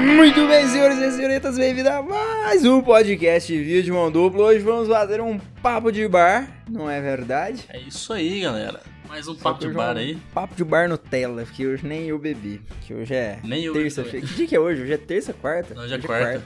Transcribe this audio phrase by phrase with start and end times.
[0.00, 4.44] Muito bem, senhores e senhoritas, bem-vindos a mais um podcast Vídeo de Mão Dupla.
[4.44, 7.66] Hoje vamos fazer um papo de bar, não é verdade?
[7.68, 8.80] É isso aí, galera.
[9.06, 10.18] Mais um papo de Hoje é bar aí.
[10.32, 12.62] Papo de bar Nutella, que hoje nem eu bebi.
[12.80, 14.26] Que hoje é Nem terça-feira.
[14.26, 14.82] Que dia que é hoje?
[14.82, 15.74] Hoje é terça, quarta?
[15.74, 16.42] Não, hoje é Hoje quarta.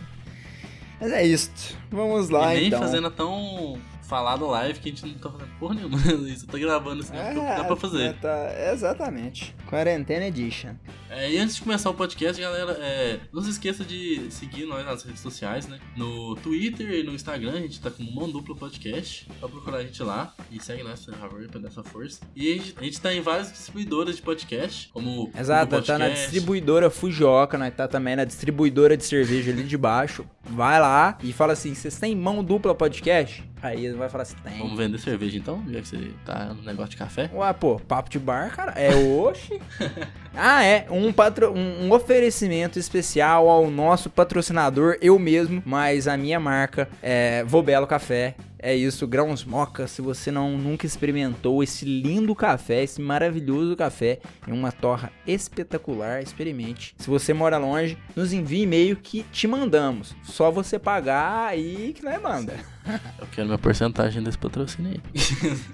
[1.01, 1.77] Mas é isto.
[1.93, 2.81] Vamos lá, e nem então.
[2.81, 5.99] fazendo tão falado live que a gente não tá fazendo porra nenhuma.
[6.29, 8.15] Isso, eu tô gravando assim, É, dá pra fazer.
[8.15, 9.55] tá- exatamente.
[9.69, 10.75] Quarentena Edition.
[11.11, 14.85] É, e antes de começar o podcast, galera, é, não se esqueça de seguir nós
[14.85, 15.79] nas redes sociais, né?
[15.97, 19.29] No Twitter e no Instagram, a gente tá com Mão Dupla Podcast.
[19.41, 22.21] Só procurar a gente lá e segue nós, por favor, pra dar essa força.
[22.35, 25.99] E a gente, a gente tá em várias distribuidoras de podcast, como Exato, Google tá
[25.99, 26.31] na Podcast.
[26.33, 30.27] distribuidora Fujioka, nós tá também na distribuidora de cerveja ali de baixo.
[30.43, 33.45] Vai lá e fala assim: vocês têm mão dupla podcast?
[33.65, 34.59] Aí ele vai falar assim: tem.
[34.59, 37.31] Vamos vender cerveja então, já que você tá no negócio de café.
[37.33, 38.73] Ué, pô, papo de bar, cara.
[38.73, 39.59] É oxe.
[40.37, 40.87] ah, é.
[40.91, 41.51] Um, patro...
[41.51, 47.87] um, um oferecimento especial ao nosso patrocinador, eu mesmo, mas a minha marca é Vobelo
[47.87, 48.35] Café.
[48.67, 49.87] É isso, grãos moca.
[49.87, 56.23] Se você não nunca experimentou esse lindo café, esse maravilhoso café em uma torra espetacular,
[56.23, 56.95] experimente.
[56.97, 60.17] Se você mora longe, nos envie e-mail que te mandamos.
[60.23, 62.55] Só você pagar aí que nós manda.
[63.19, 65.01] Eu quero minha porcentagem desse patrocínio aí.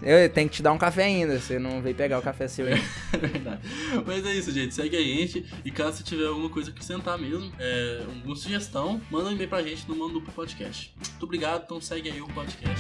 [0.24, 2.66] Eu tenho que te dar um café ainda, você não veio pegar o café seu
[2.66, 2.80] aí.
[3.12, 3.60] É verdade.
[4.06, 4.74] Mas é isso, gente.
[4.74, 5.44] Segue a gente.
[5.64, 9.48] E caso você tiver alguma coisa a acrescentar mesmo, é, alguma sugestão, manda um e-mail
[9.48, 10.94] pra gente no Mano Duplo Podcast.
[10.96, 11.64] Muito obrigado.
[11.64, 12.79] Então segue aí o podcast.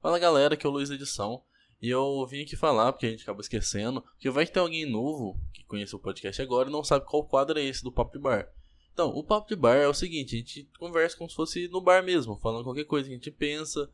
[0.00, 1.42] Fala galera, que é o Luiz Edição.
[1.82, 5.40] E eu vim aqui falar, porque a gente acaba esquecendo, que vai ter alguém novo
[5.52, 8.48] que conhece o podcast agora e não sabe qual quadro é esse do de Bar.
[8.92, 12.02] Então, o de Bar é o seguinte, a gente conversa como se fosse no bar
[12.02, 13.90] mesmo, falando qualquer coisa que a gente pensa,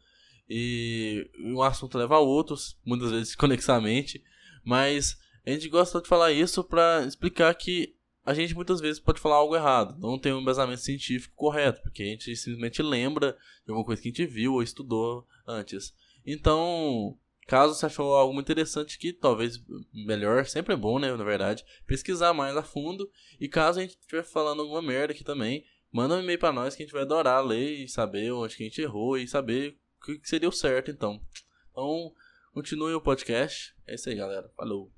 [0.49, 4.23] e um assunto leva a outros, muitas vezes conexamente,
[4.65, 7.96] mas a gente gosta de falar isso pra explicar que
[8.27, 12.03] a gente muitas vezes pode falar algo errado, não tem um embasamento científico correto, porque
[12.03, 15.95] a gente simplesmente lembra de alguma coisa que a gente viu ou estudou antes.
[16.27, 19.63] Então, caso você achou algo interessante que talvez
[19.95, 23.09] melhor, sempre é bom, né, na verdade, pesquisar mais a fundo,
[23.41, 26.75] e caso a gente estiver falando alguma merda aqui também, manda um e-mail pra nós
[26.75, 29.79] que a gente vai adorar ler e saber onde que a gente errou e saber
[30.03, 31.23] o que seria o certo, então.
[31.71, 32.13] Então,
[32.53, 33.73] continue o podcast.
[33.87, 34.51] É isso aí, galera.
[34.57, 34.96] Falou.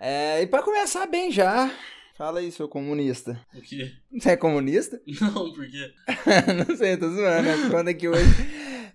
[0.00, 1.70] É, e pra começar bem já,
[2.16, 3.40] fala aí, seu comunista.
[3.52, 3.92] O quê?
[4.12, 5.00] Você é comunista?
[5.20, 5.92] Não, porque.
[6.68, 7.68] não sei, tô zoando, né?
[7.70, 8.24] Quando aqui hoje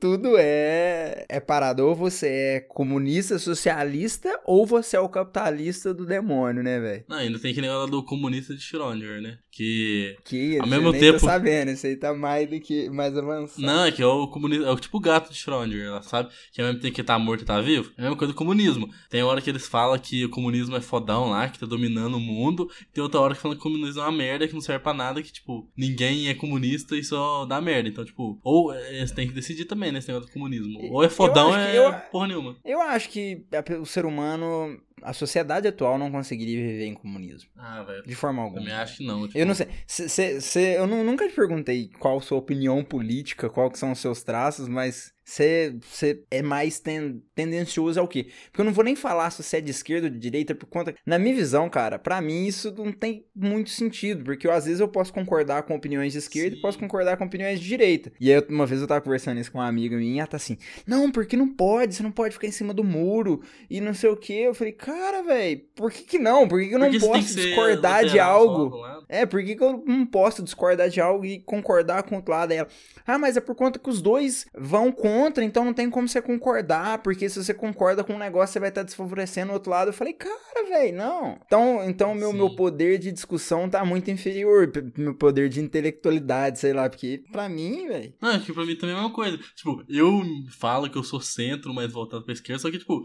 [0.03, 1.87] tudo é, é parado.
[1.87, 7.05] Ou você é comunista, socialista, ou você é o capitalista do demônio, né, velho?
[7.07, 9.37] Não, ainda tem aquele negócio do comunista de Schrödinger, né?
[9.49, 10.17] Que.
[10.25, 13.61] Que Ao mesmo tempo- tá sabendo, isso aí tá mais do que mais avançado.
[13.61, 14.65] Não, é que é o comunista.
[14.65, 16.29] É o tipo o gato de Schrödinger, sabe?
[16.51, 17.89] Que ao mesmo tempo que tá morto e tá vivo.
[17.97, 18.89] É a mesma coisa do comunismo.
[19.09, 22.19] Tem hora que eles falam que o comunismo é fodão lá, que tá dominando o
[22.19, 22.69] mundo.
[22.93, 24.93] Tem outra hora que falam que o comunismo é uma merda, que não serve pra
[24.93, 27.87] nada, que, tipo, ninguém é comunista e só dá merda.
[27.87, 29.99] Então, tipo, ou é, você tem que decidir também, né?
[29.99, 30.79] Esse negócio do comunismo.
[30.91, 32.55] Ou é fodão, é eu- porra nenhuma.
[32.65, 33.45] Eu acho que
[33.79, 37.49] o ser humano, a sociedade atual não conseguiria viver em comunismo.
[37.57, 38.03] Ah, velho.
[38.03, 38.59] De forma alguma.
[38.61, 39.27] Também acho que não.
[39.27, 39.67] Tipo, Eu não sei.
[39.87, 43.77] Cê, cê- cê- eu nu- nunca te perguntei qual a sua opinião política, qual que
[43.79, 48.27] são os seus traços, mas você é mais ten- tendencioso ao quê?
[48.47, 50.65] Porque eu não vou nem falar se você é de esquerda ou de direita, por
[50.67, 50.93] conta.
[51.05, 54.79] Na minha visão, cara, pra mim isso não tem muito sentido, porque eu, às vezes
[54.79, 56.61] eu posso concordar com opiniões de esquerda e Sim.
[56.61, 58.11] posso concordar com opiniões de direita.
[58.19, 60.37] E aí, uma vez eu tava conversando isso com uma amiga minha, e ela tá
[60.37, 63.93] assim: não, porque não pode, você não pode ficar em cima do muro e não
[63.93, 64.33] sei o quê.
[64.45, 66.47] Eu falei, cara, velho, por que que não?
[66.47, 68.77] Por que, que eu não porque posso discordar de algo?
[68.77, 69.05] lado.
[69.09, 72.31] É, por que, que eu não posso discordar de algo e concordar com o outro
[72.33, 72.67] lado dela?
[73.05, 76.21] Ah, mas é por conta que os dois vão contra, então não tem como você
[76.21, 79.89] concordar, porque se você concorda com um negócio, você vai estar desfavorecendo o outro lado.
[79.89, 81.39] Eu falei, cara, velho, não.
[81.45, 82.37] Então, então meu, Sim.
[82.37, 87.49] meu poder de discussão tá muito inferior, meu poder de intelectualidade, sei lá, porque pra
[87.49, 88.13] mim, velho.
[88.21, 89.37] Não, é que pra mim também é a mesma coisa.
[89.55, 90.21] Tipo, eu
[90.57, 93.03] falo que eu sou centro, mas voltado pra esquerda, só que, tipo,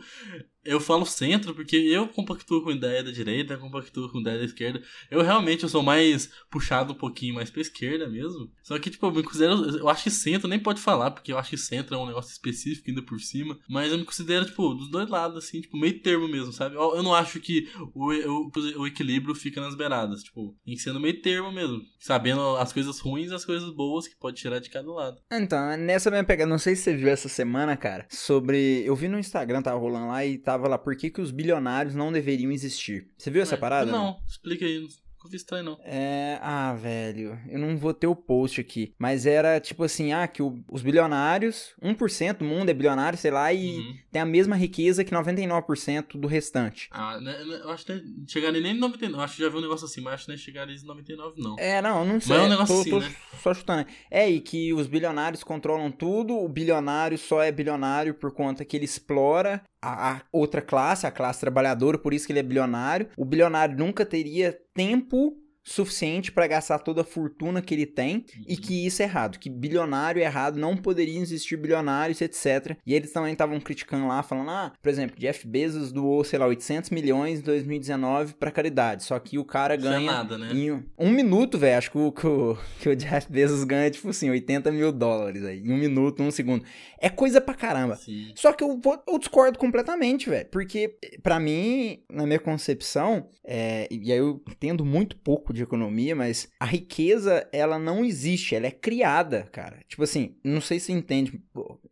[0.69, 4.83] eu falo centro porque eu compactuo com ideia da direita, compactuo com ideia da esquerda.
[5.11, 8.51] Eu realmente eu sou mais puxado um pouquinho mais pra esquerda mesmo.
[8.63, 9.79] Só que, tipo, eu me considero.
[9.79, 12.31] Eu acho que centro nem pode falar, porque eu acho que centro é um negócio
[12.31, 13.59] específico ainda por cima.
[13.67, 16.77] Mas eu me considero, tipo, dos dois lados, assim, tipo, meio termo mesmo, sabe?
[16.77, 18.51] Eu, eu não acho que o, o,
[18.81, 20.23] o equilíbrio fica nas beiradas.
[20.23, 21.81] Tipo, tem que ser no meio termo mesmo.
[21.99, 25.17] Sabendo as coisas ruins e as coisas boas que pode tirar de cada lado.
[25.33, 28.85] Então, nessa minha pegada, não sei se você viu essa semana, cara, sobre.
[28.85, 31.95] Eu vi no Instagram, tava rolando lá e tava lá, por que, que os bilionários
[31.95, 33.07] não deveriam existir?
[33.19, 33.93] Você viu essa Ué, parada?
[33.93, 34.81] Não, explica aí.
[34.81, 35.79] nunca vi estranho, não.
[35.85, 36.39] É.
[36.41, 37.39] Ah, velho.
[37.49, 38.95] Eu não vou ter o post aqui.
[38.99, 43.31] Mas era tipo assim: ah, que o- os bilionários, 1% do mundo é bilionário, sei
[43.33, 43.95] lá, e Uhum.
[44.13, 46.89] tem a mesma riqueza que 99% do restante.
[46.93, 49.21] Ah, né, né, eu acho que não chegaria nem em 99.
[49.21, 51.43] Eu acho que já vi um negócio assim, mas acho que nem chegaria em 99,
[51.43, 51.57] não.
[51.59, 52.37] É, não, não sei.
[52.37, 53.13] é um negócio tô, assim, tô né?
[53.43, 53.87] só chutando.
[54.11, 58.77] É, e que os bilionários controlam tudo, o bilionário só é bilionário por conta que
[58.77, 63.09] ele explora a, outra classe, a classe trabalhadora, por isso que ele é bilionário.
[63.17, 65.37] O bilionário nunca teria tempo
[65.69, 68.61] suficiente para gastar toda a fortuna que ele tem e Uhum.
[68.61, 72.77] que isso é errado, que bilionário é errado, não poderiam existir bilionários, etc.
[72.87, 76.47] E eles também estavam criticando lá, falando, ah, por exemplo, Jeff Bezos doou, sei lá,
[76.47, 80.51] 800 milhões em 2019 para caridade, só que o cara Isso é ganha nada, né?
[80.53, 84.09] em um, minuto, velho, acho que o, que, o, que o Jeff Bezos ganha, tipo
[84.09, 85.59] assim, 80 mil dólares aí.
[85.61, 86.65] Em um minuto, um segundo.
[87.01, 87.97] É coisa pra caramba.
[87.97, 88.33] Sim.
[88.35, 90.47] Só que eu, vou- eu discordo completamente, velho.
[90.51, 96.15] Porque, pra mim, na minha concepção, é, e aí eu entendo muito pouco de economia,
[96.15, 99.83] mas a riqueza, ela não existe, ela é criada, cara.
[99.89, 101.41] Tipo assim, não sei se você entende.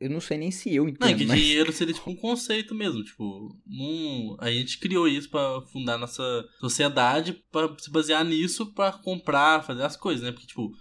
[0.00, 1.00] Eu não sei nem se eu entendo.
[1.00, 1.40] Não, é que mas...
[1.40, 4.36] dinheiro seria tipo um conceito mesmo, tipo, num...
[4.40, 9.82] a gente criou isso pra fundar nossa sociedade pra se basear nisso pra comprar, fazer
[9.82, 10.32] as coisas, né?
[10.32, 10.72] Porque tipo,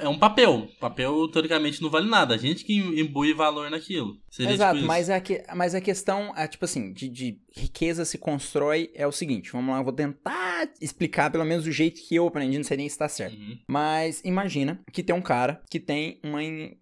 [0.00, 0.68] é um papel.
[0.78, 4.16] Papel teoricamente não vale nada, a gente que imbui valor naquilo.
[4.30, 8.04] Seria Exato, tipo mas, a que, mas a questão, é, tipo assim, de, de riqueza
[8.04, 12.00] se constrói é o seguinte, vamos lá, eu vou tentar explicar pelo menos do jeito
[12.00, 13.36] que eu aprendi, não sei nem se tá certo.
[13.36, 13.58] Uhum.
[13.68, 16.38] Mas imagina que tem um cara que tem uma,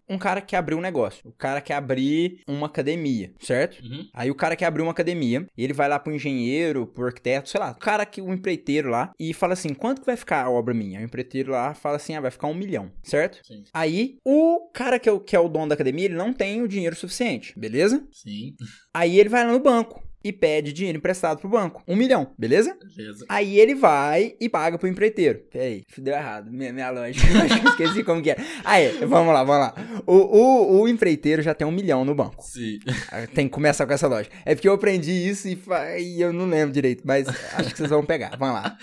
[0.07, 3.83] um cara que abriu um negócio, o cara quer abrir uma academia, certo?
[3.83, 4.07] Uhum.
[4.13, 7.49] Aí o cara quer abrir uma academia, e ele vai lá pro engenheiro, pro arquiteto,
[7.49, 10.43] sei lá, o cara que o empreiteiro lá, e fala assim: quanto que vai ficar
[10.43, 10.99] a obra minha?
[10.99, 13.39] O empreiteiro lá fala assim: ah, vai ficar um milhão, certo?
[13.45, 13.63] Sim.
[13.73, 16.61] Aí o cara que é o, que é o dono da academia, ele não tem
[16.61, 18.05] o dinheiro suficiente, beleza?
[18.11, 18.55] Sim,
[18.93, 21.81] Aí ele vai lá no banco e pede dinheiro emprestado pro banco.
[21.87, 22.77] Um milhão, beleza?
[22.95, 23.25] beleza.
[23.29, 25.39] Aí ele vai e paga pro empreiteiro.
[25.49, 26.51] Peraí, deu errado.
[26.51, 27.25] Minha, minha lógica.
[27.69, 28.37] Esqueci como que é.
[28.65, 30.01] Aí, vamos lá, vamos lá.
[30.05, 32.43] O, o, o empreiteiro já tem um milhão no banco.
[32.43, 32.79] Sim.
[33.11, 34.35] Ah, Tem que começar com essa lógica.
[34.45, 35.57] É porque eu aprendi isso e,
[35.99, 38.35] e eu não lembro direito, mas acho que vocês vão pegar.
[38.37, 38.77] Vamos lá.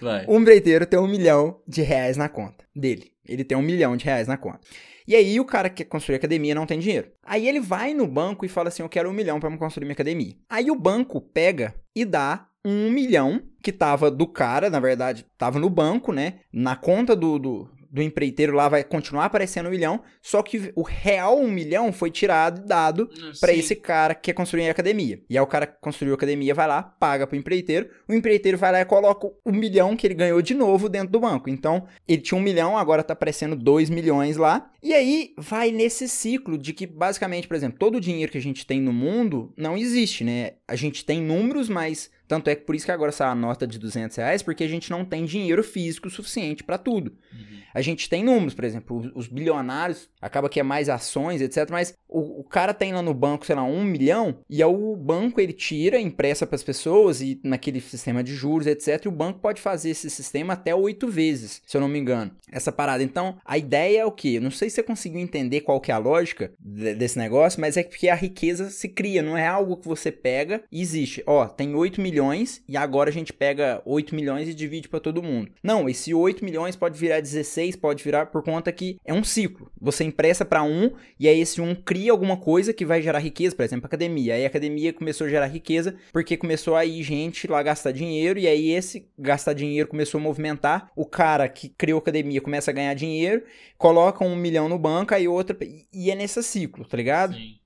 [0.00, 0.24] Vai.
[0.26, 3.10] O empreiteiro tem um milhão de reais na conta dele.
[3.28, 4.60] Ele tem um milhão de reais na conta.
[5.06, 7.10] E aí o cara que quer construir academia não tem dinheiro.
[7.22, 9.94] Aí ele vai no banco e fala assim: Eu quero um milhão me construir minha
[9.94, 10.34] academia.
[10.48, 15.58] Aí o banco pega e dá um milhão que tava do cara, na verdade, tava
[15.58, 16.40] no banco, né?
[16.52, 20.82] Na conta do, do, do empreiteiro lá vai continuar aparecendo um milhão, só que o
[20.82, 23.10] real um milhão foi tirado e dado
[23.40, 23.58] Pra Sim.
[23.58, 25.20] esse cara que quer construir a academia.
[25.28, 28.56] E aí o cara que construiu a academia vai lá, paga pro empreiteiro, o empreiteiro
[28.56, 31.48] vai lá e coloca o milhão que ele ganhou de novo dentro do banco.
[31.50, 34.70] Então, ele tinha um milhão, agora tá aparecendo dois milhões lá.
[34.82, 38.42] E aí vai nesse ciclo de que, basicamente, por exemplo, todo o dinheiro que a
[38.42, 40.52] gente tem no mundo não existe, né?
[40.66, 43.66] A gente tem números, mas tanto é que por isso que agora saiu a nota
[43.66, 47.12] de 200 reais, porque a gente não tem dinheiro físico suficiente pra tudo.
[47.32, 47.58] Uhum.
[47.74, 51.68] A gente tem números, por exemplo, os- os bilionários, acaba que é mais ações, etc.
[51.70, 54.96] Mas o, o cara tem lá no banco, sei lá, um milhão, e aí o
[54.96, 59.04] banco ele tira, empresta para as pessoas, e naquele sistema de juros, etc.
[59.04, 62.30] E o banco pode fazer esse sistema até oito vezes, se eu não me engano.
[62.50, 63.02] Essa parada.
[63.02, 64.38] Então, a ideia é o quê?
[64.40, 67.76] Não sei se você conseguiu entender qual que é a lógica de- desse negócio, mas
[67.76, 71.22] é porque a riqueza se cria, não é algo que você pega e existe.
[71.26, 72.19] Ó, tem 8 milhões
[72.68, 75.50] e agora a gente pega 8 milhões e divide para todo mundo.
[75.62, 79.70] Não, esse 8 milhões pode virar 16, pode virar por conta que é um ciclo.
[79.80, 83.54] Você empresta para um e aí esse um cria alguma coisa que vai gerar riqueza,
[83.54, 84.34] por exemplo, academia.
[84.34, 88.38] Aí a academia começou a gerar riqueza porque começou a ir gente lá gastar dinheiro
[88.38, 90.90] e aí esse gastar dinheiro começou a movimentar.
[90.94, 93.42] O cara que criou a academia começa a ganhar dinheiro,
[93.76, 95.56] coloca um milhão no banco, aí outra.
[95.92, 97.34] E é nesse ciclo, tá ligado?
[97.34, 97.59] Sim.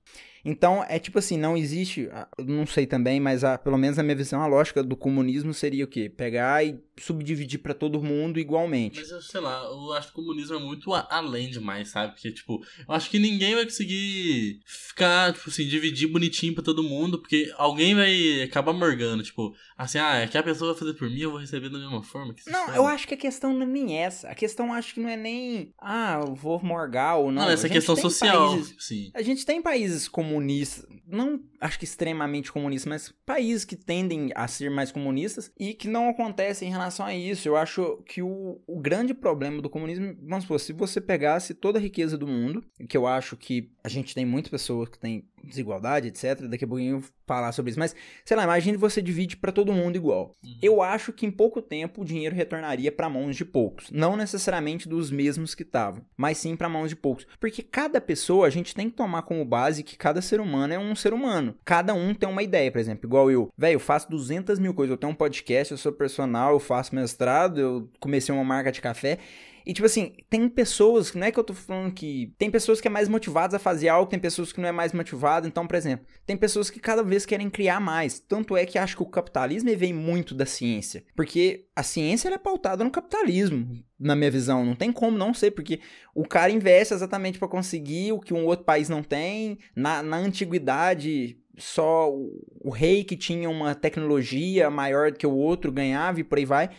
[0.47, 4.03] Então, é tipo assim, não existe, ah, não sei também, mas a, pelo menos na
[4.03, 6.07] minha visão, a lógica do comunismo seria o quê?
[6.07, 8.99] Pegar e subdividir pra todo mundo igualmente.
[9.11, 12.13] Mas sei lá, eu acho que o comunismo é muito a- além demais, sabe?
[12.13, 16.83] Porque, tipo, eu acho que ninguém vai conseguir ficar, tipo assim, dividir bonitinho pra todo
[16.83, 20.93] mundo, porque alguém vai acabar morgando, tipo, assim, ah, é que a pessoa vai fazer
[20.93, 22.33] por mim, eu vou receber da mesma forma.
[22.47, 24.29] Não, eu acho que a questão não é nem essa.
[24.29, 27.43] A questão acho que não é nem, ah, eu vou morgar ou não.
[27.43, 29.11] Não, essa questão social, países- sim.
[29.13, 34.47] A gente tem países comunistas, não acho que extremamente comunistas, mas países que tendem a
[34.47, 37.47] ser mais comunistas e que não acontece em relação a isso.
[37.47, 41.79] Eu acho que o, o grande problema do comunismo, vamos supor, se você pegasse toda
[41.79, 45.25] a riqueza do mundo, que eu acho que a gente tem muitas pessoas que têm
[45.45, 46.41] desigualdade, etc.
[46.47, 47.79] Daqui a pouquinho eu vou falar sobre isso.
[47.79, 50.35] Mas, sei lá, imagine você divide para todo mundo igual.
[50.43, 50.57] Uhum.
[50.61, 53.89] Eu acho que em pouco tempo o dinheiro retornaria para mãos de poucos.
[53.91, 57.25] Não necessariamente dos mesmos que estavam, mas sim para mãos de poucos.
[57.39, 60.79] Porque cada pessoa, a gente tem que tomar como base que cada ser humano é
[60.79, 61.55] um ser humano.
[61.63, 63.51] Cada um tem uma ideia, por exemplo, igual eu.
[63.57, 64.91] Velho, eu faço 200 mil coisas.
[64.91, 68.81] Eu tenho um podcast, eu sou personal, eu faço mestrado, eu comecei uma marca de
[68.81, 69.19] café.
[69.65, 72.33] E, tipo assim, tem pessoas, não é que eu tô falando que.
[72.37, 74.93] Tem pessoas que é mais motivadas a fazer algo, tem pessoas que não é mais
[74.93, 75.47] motivado.
[75.47, 78.19] Então, por exemplo, tem pessoas que cada vez querem criar mais.
[78.19, 81.03] Tanto é que acho que o capitalismo vem muito da ciência.
[81.15, 84.63] Porque a ciência é pautada no capitalismo, na minha visão.
[84.63, 85.79] Não tem como não ser, porque
[86.13, 89.57] o cara investe exatamente para conseguir o que um outro país não tem.
[89.75, 95.71] Na, na antiguidade, só o, o rei que tinha uma tecnologia maior que o outro
[95.71, 96.69] ganhava e por aí vai.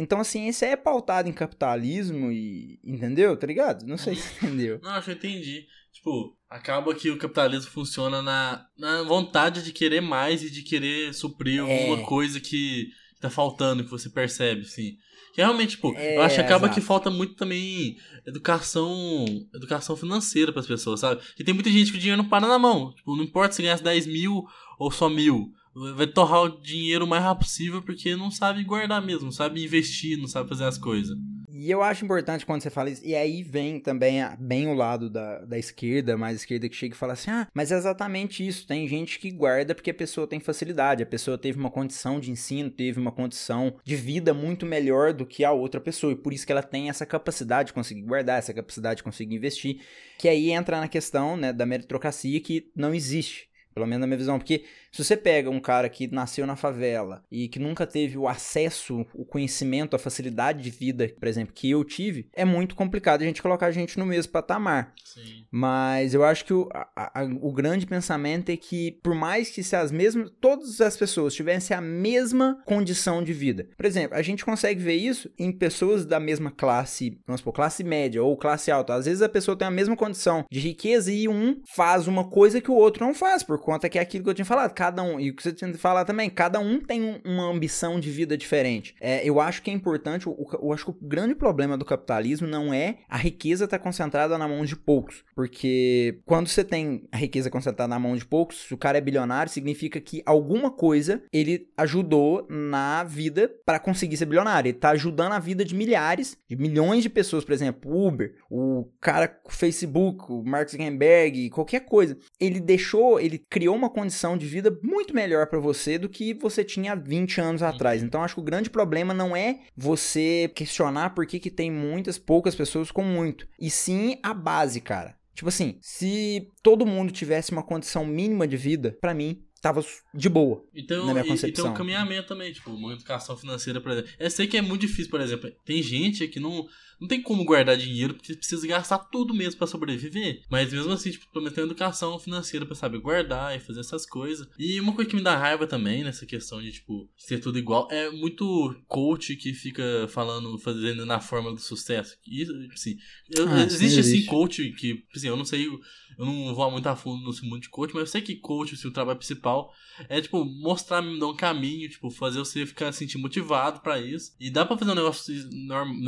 [0.00, 2.80] Então a ciência é pautada em capitalismo e.
[2.82, 3.36] Entendeu?
[3.36, 3.86] Tá ligado?
[3.86, 4.80] Não sei se entendeu.
[4.82, 5.66] Não, acho que eu entendi.
[5.92, 11.12] Tipo, acaba que o capitalismo funciona na, na vontade de querer mais e de querer
[11.12, 11.60] suprir é.
[11.60, 12.88] alguma coisa que
[13.20, 14.96] tá faltando, que você percebe, assim.
[15.34, 16.80] Que realmente, tipo, é, eu acho que acaba exato.
[16.80, 21.20] que falta muito também educação educação financeira para as pessoas, sabe?
[21.38, 22.94] E tem muita gente que o dinheiro não para na mão.
[22.94, 24.44] Tipo, não importa se ganhasse 10 mil
[24.78, 29.04] ou só mil vai torrar o dinheiro o mais rápido possível porque não sabe guardar
[29.04, 31.16] mesmo, não sabe investir, não sabe fazer as coisas.
[31.60, 35.10] E eu acho importante quando você fala isso, e aí vem também bem o lado
[35.10, 38.66] da, da esquerda, mais esquerda, que chega e fala assim: ah, mas é exatamente isso.
[38.66, 42.30] Tem gente que guarda porque a pessoa tem facilidade, a pessoa teve uma condição de
[42.30, 46.32] ensino, teve uma condição de vida muito melhor do que a outra pessoa, e por
[46.32, 49.82] isso que ela tem essa capacidade de conseguir guardar, essa capacidade de conseguir investir.
[50.16, 53.49] Que aí entra na questão né, da meritocracia que não existe.
[53.74, 54.38] Pelo menos na minha visão.
[54.38, 58.26] Porque se você pega um cara que nasceu na favela e que nunca teve o
[58.26, 63.22] acesso, o conhecimento, a facilidade de vida, por exemplo, que eu tive, é muito complicado
[63.22, 64.92] a gente colocar a gente no mesmo patamar.
[65.04, 65.46] Sim.
[65.50, 69.62] Mas eu acho que o, a, a, o grande pensamento é que, por mais que
[69.62, 73.68] se as mesmas, todas as pessoas tivessem a mesma condição de vida.
[73.76, 77.84] Por exemplo, a gente consegue ver isso em pessoas da mesma classe, vamos supor, classe
[77.84, 78.94] média ou classe alta.
[78.94, 82.60] Às vezes a pessoa tem a mesma condição de riqueza e um faz uma coisa
[82.60, 85.02] que o outro não faz, por conta que é aquilo que eu tinha falado cada
[85.02, 88.36] um, e o que você tinha falar também, cada um tem uma ambição de vida
[88.36, 88.94] diferente.
[89.00, 92.46] É, eu acho que é importante, eu, eu, acho que o grande problema do capitalismo
[92.46, 97.08] não é a riqueza estar tá concentrada na mão de poucos, porque quando você tem
[97.12, 100.70] a riqueza concentrada na mão de poucos, se o cara é bilionário, significa que alguma
[100.70, 104.68] coisa ele ajudou na vida para conseguir ser bilionário.
[104.68, 108.34] Ele tá ajudando a vida de milhares, de milhões de pessoas, por exemplo, o Uber,
[108.50, 112.16] o cara o Facebook, o Mark Zuckerberg, qualquer coisa.
[112.38, 116.62] Ele deixou, ele criou uma condição de vida muito melhor para você do que você
[116.62, 118.00] tinha 20 anos atrás.
[118.02, 122.16] Então acho que o grande problema não é você questionar por que, que tem muitas,
[122.16, 125.18] poucas pessoas com muito, e sim a base, cara.
[125.34, 130.28] Tipo assim, se todo mundo tivesse uma condição mínima de vida, para mim, tava de
[130.28, 130.62] boa.
[130.74, 131.48] Então, na minha concepção.
[131.48, 134.10] E, e tem um caminhamento também, tipo, uma educação financeira, por exemplo.
[134.18, 135.50] Eu sei que é muito difícil, por exemplo.
[135.64, 136.66] Tem gente que não
[137.00, 140.42] não tem como guardar dinheiro porque precisa gastar tudo mesmo para sobreviver.
[140.50, 144.04] Mas mesmo assim, tipo, pelo menos tem educação financeira para saber guardar e fazer essas
[144.04, 144.46] coisas.
[144.58, 147.88] E uma coisa que me dá raiva também nessa questão de, tipo, ser tudo igual
[147.90, 152.16] é muito coach que fica falando, fazendo na fórmula do sucesso.
[152.26, 152.98] Isso, assim,
[153.38, 156.86] ah, existe, sim, existe assim coach que, assim, eu não sei, eu não vou muito
[156.86, 159.72] a fundo no mundo de coach, mas eu sei que coach, assim, o trabalho principal
[160.08, 164.34] é, tipo, mostrar, me dar um caminho, tipo, fazer você ficar sentir motivado para isso.
[164.40, 165.34] E dá para fazer um negócio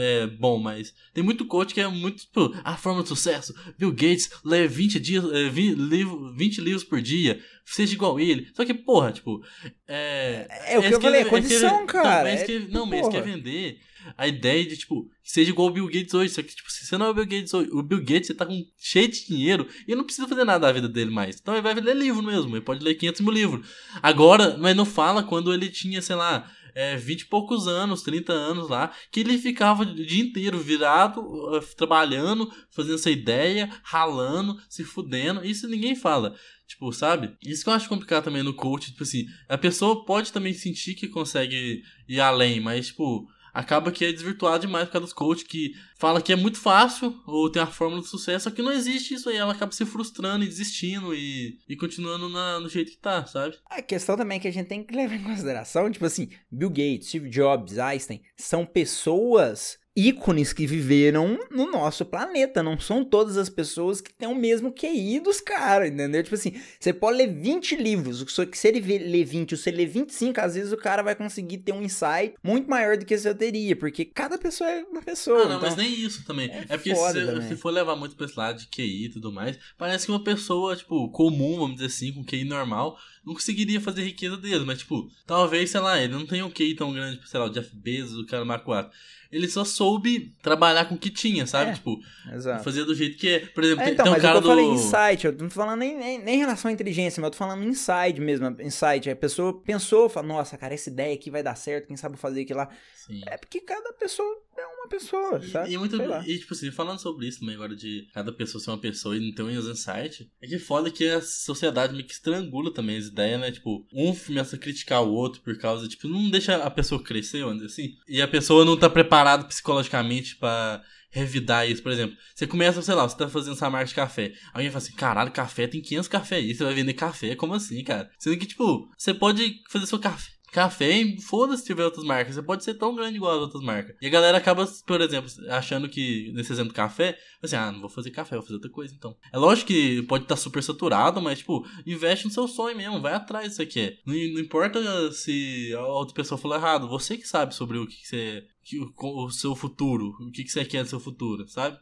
[0.01, 0.82] é, bom, mas
[1.13, 3.55] tem muito coach que é muito, tipo, a forma de sucesso.
[3.79, 8.49] Bill Gates lê 20, dias, 20, livro, 20 livros por dia, seja igual ele.
[8.55, 9.43] Só que, porra, tipo.
[9.87, 12.25] É, é o que eu falei, é condição, cara.
[12.25, 13.79] Não, mas, é, não, mas quer vender
[14.17, 16.33] a ideia de, tipo, seja igual o Bill Gates hoje.
[16.33, 18.35] Só que, tipo, se você não é o Bill Gates hoje, o Bill Gates você
[18.35, 21.39] tá com cheio de dinheiro e não precisa fazer nada da vida dele mais.
[21.41, 23.69] Então ele vai ler livro mesmo, ele pode ler 500 mil livros.
[24.03, 28.33] Agora, mas não fala quando ele tinha, sei lá é, 20 e poucos anos, 30
[28.33, 34.61] anos lá, que ele ficava o dia inteiro virado, uh, trabalhando, fazendo essa ideia, ralando,
[34.69, 35.45] se fudendo.
[35.45, 36.35] Isso ninguém fala.
[36.67, 37.37] Tipo, sabe?
[37.45, 40.95] Isso que eu acho complicado também no coach, tipo assim, a pessoa pode também sentir
[40.95, 45.45] que consegue ir além, mas, tipo, acaba que é desvirtuado demais por causa dos coaches
[45.45, 48.73] que fala que é muito fácil ou tem a fórmula do sucesso, só que não
[48.73, 49.37] existe isso aí.
[49.37, 53.57] Ela acaba se frustrando e desistindo e, e continuando na, no jeito que tá, sabe?
[53.67, 56.71] A questão também é que a gente tem que levar em consideração, tipo assim, Bill
[56.71, 62.63] Gates, Steve Jobs, Einstein, são pessoas ícones que viveram no nosso planeta.
[62.63, 66.23] Não são todas as pessoas que têm o mesmo QI dos caras, entendeu?
[66.23, 69.71] Tipo assim, você pode ler 20 livros, só que se ele ler 20 ou se
[69.71, 73.05] ele ler 25, às vezes o cara vai conseguir ter um insight muito maior do
[73.05, 75.43] que você teria, porque cada pessoa é uma pessoa.
[75.43, 75.69] Ah, não, então...
[75.69, 76.51] mas nem isso também.
[76.51, 79.31] É, é porque se, se, for levar muito pra esse lado de QI e tudo
[79.31, 83.81] mais, parece que uma pessoa, tipo, comum, vamos dizer assim, com QI normal, não conseguiria
[83.81, 87.21] fazer riqueza dele, mas, tipo, talvez, sei lá, ele não tenha um QI tão grande,
[87.27, 88.91] sei lá, o Jeff Bezos, o cara Marco 4
[89.33, 91.71] ele só soube trabalhar com o que tinha, sabe?
[91.71, 91.99] É, tipo,
[92.31, 92.63] exato.
[92.63, 93.39] fazer do jeito que é.
[93.41, 94.49] Por exemplo, é, tem, então, tem um mas cara eu do.
[94.49, 97.31] falei insight, eu não tô falando nem, nem, nem em relação à inteligência, mas eu
[97.31, 99.09] tô falando inside mesmo, insight.
[99.09, 102.43] A pessoa pensou, falou, nossa, cara, essa ideia aqui vai dar certo, quem sabe fazer
[102.43, 102.69] aquilo lá.
[102.95, 103.23] Sim.
[103.27, 105.73] É porque cada pessoa é uma pessoa, sabe?
[105.73, 108.79] E, muito, e, tipo assim, falando sobre isso também agora, de cada pessoa ser uma
[108.79, 112.73] pessoa e não ter um insight, é que foda que a sociedade meio que estrangula
[112.73, 113.51] também as ideias, né?
[113.51, 117.43] Tipo, um começa a criticar o outro por causa, tipo, não deixa a pessoa crescer,
[117.43, 117.97] vamos dizer assim.
[118.09, 122.17] E a pessoa não tá preparada psicologicamente para revidar isso, por exemplo.
[122.35, 124.33] Você começa, sei lá, você tá fazendo essa marca de café.
[124.53, 127.37] Alguém fala assim, caralho, café tem 500 café aí, você vai vender café?
[127.37, 128.11] Como assim, cara?
[128.19, 132.35] Sendo que, tipo, você pode fazer seu café café, foda-se se tiver outras marcas.
[132.35, 133.97] Você pode ser tão grande igual as outras marcas.
[134.01, 137.89] E a galera acaba, por exemplo, achando que, nesse exemplo café, assim, ah, não vou
[137.89, 139.17] fazer café, vou fazer outra coisa então.
[139.33, 143.01] É lógico que pode estar tá super saturado, mas, tipo, investe no seu sonho mesmo,
[143.01, 143.99] vai atrás disso aqui.
[144.07, 147.97] Não, não importa se a outra pessoa falou errado, você que sabe sobre o que,
[147.97, 148.45] que você.
[148.63, 148.93] Que, o,
[149.25, 151.79] o seu futuro, o que, que você quer do seu futuro, sabe?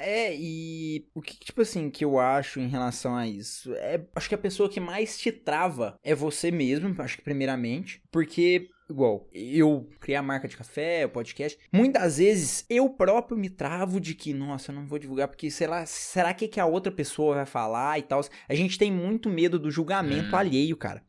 [0.00, 3.72] É, e o que, tipo assim, que eu acho em relação a isso?
[3.74, 8.02] É, acho que a pessoa que mais te trava é você mesmo, acho que primeiramente,
[8.10, 13.48] porque igual, eu criei a marca de café, o podcast, muitas vezes eu próprio me
[13.48, 16.66] travo de que, nossa, eu não vou divulgar porque, sei lá, será que, que a
[16.66, 18.20] outra pessoa vai falar e tal?
[18.48, 20.36] A gente tem muito medo do julgamento hum.
[20.36, 21.02] alheio, cara.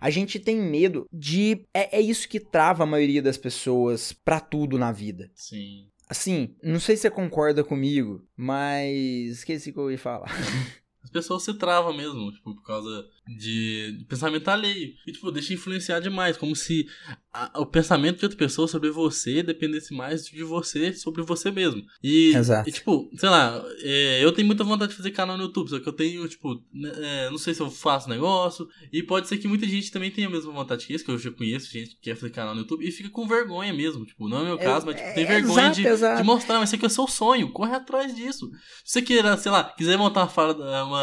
[0.00, 1.66] A gente tem medo de.
[1.74, 5.30] É, é isso que trava a maioria das pessoas pra tudo na vida.
[5.34, 5.88] Sim.
[6.10, 10.28] Assim, não sei se você concorda comigo, mas esqueci o que eu ia falar.
[11.10, 14.94] As pessoas se travam mesmo, tipo, por causa de pensamento alheio.
[15.06, 16.86] E, tipo, deixa influenciar demais, como se
[17.32, 21.82] a, o pensamento de outra pessoa sobre você dependesse mais de você sobre você mesmo.
[22.02, 22.68] E, Exato.
[22.68, 25.78] e tipo, sei lá, é, eu tenho muita vontade de fazer canal no YouTube, só
[25.78, 29.38] que eu tenho, tipo, né, é, não sei se eu faço negócio, e pode ser
[29.38, 31.90] que muita gente também tenha a mesma vontade que isso, que eu já conheço gente
[31.90, 34.46] que quer fazer canal no YouTube, e fica com vergonha mesmo, tipo, não é o
[34.46, 36.16] meu caso, mas tipo, tem vergonha exato, de, exato.
[36.20, 38.50] de mostrar, mas isso aqui é o seu sonho, corre atrás disso.
[38.84, 40.99] Se você queira, sei lá, quiser montar uma, uma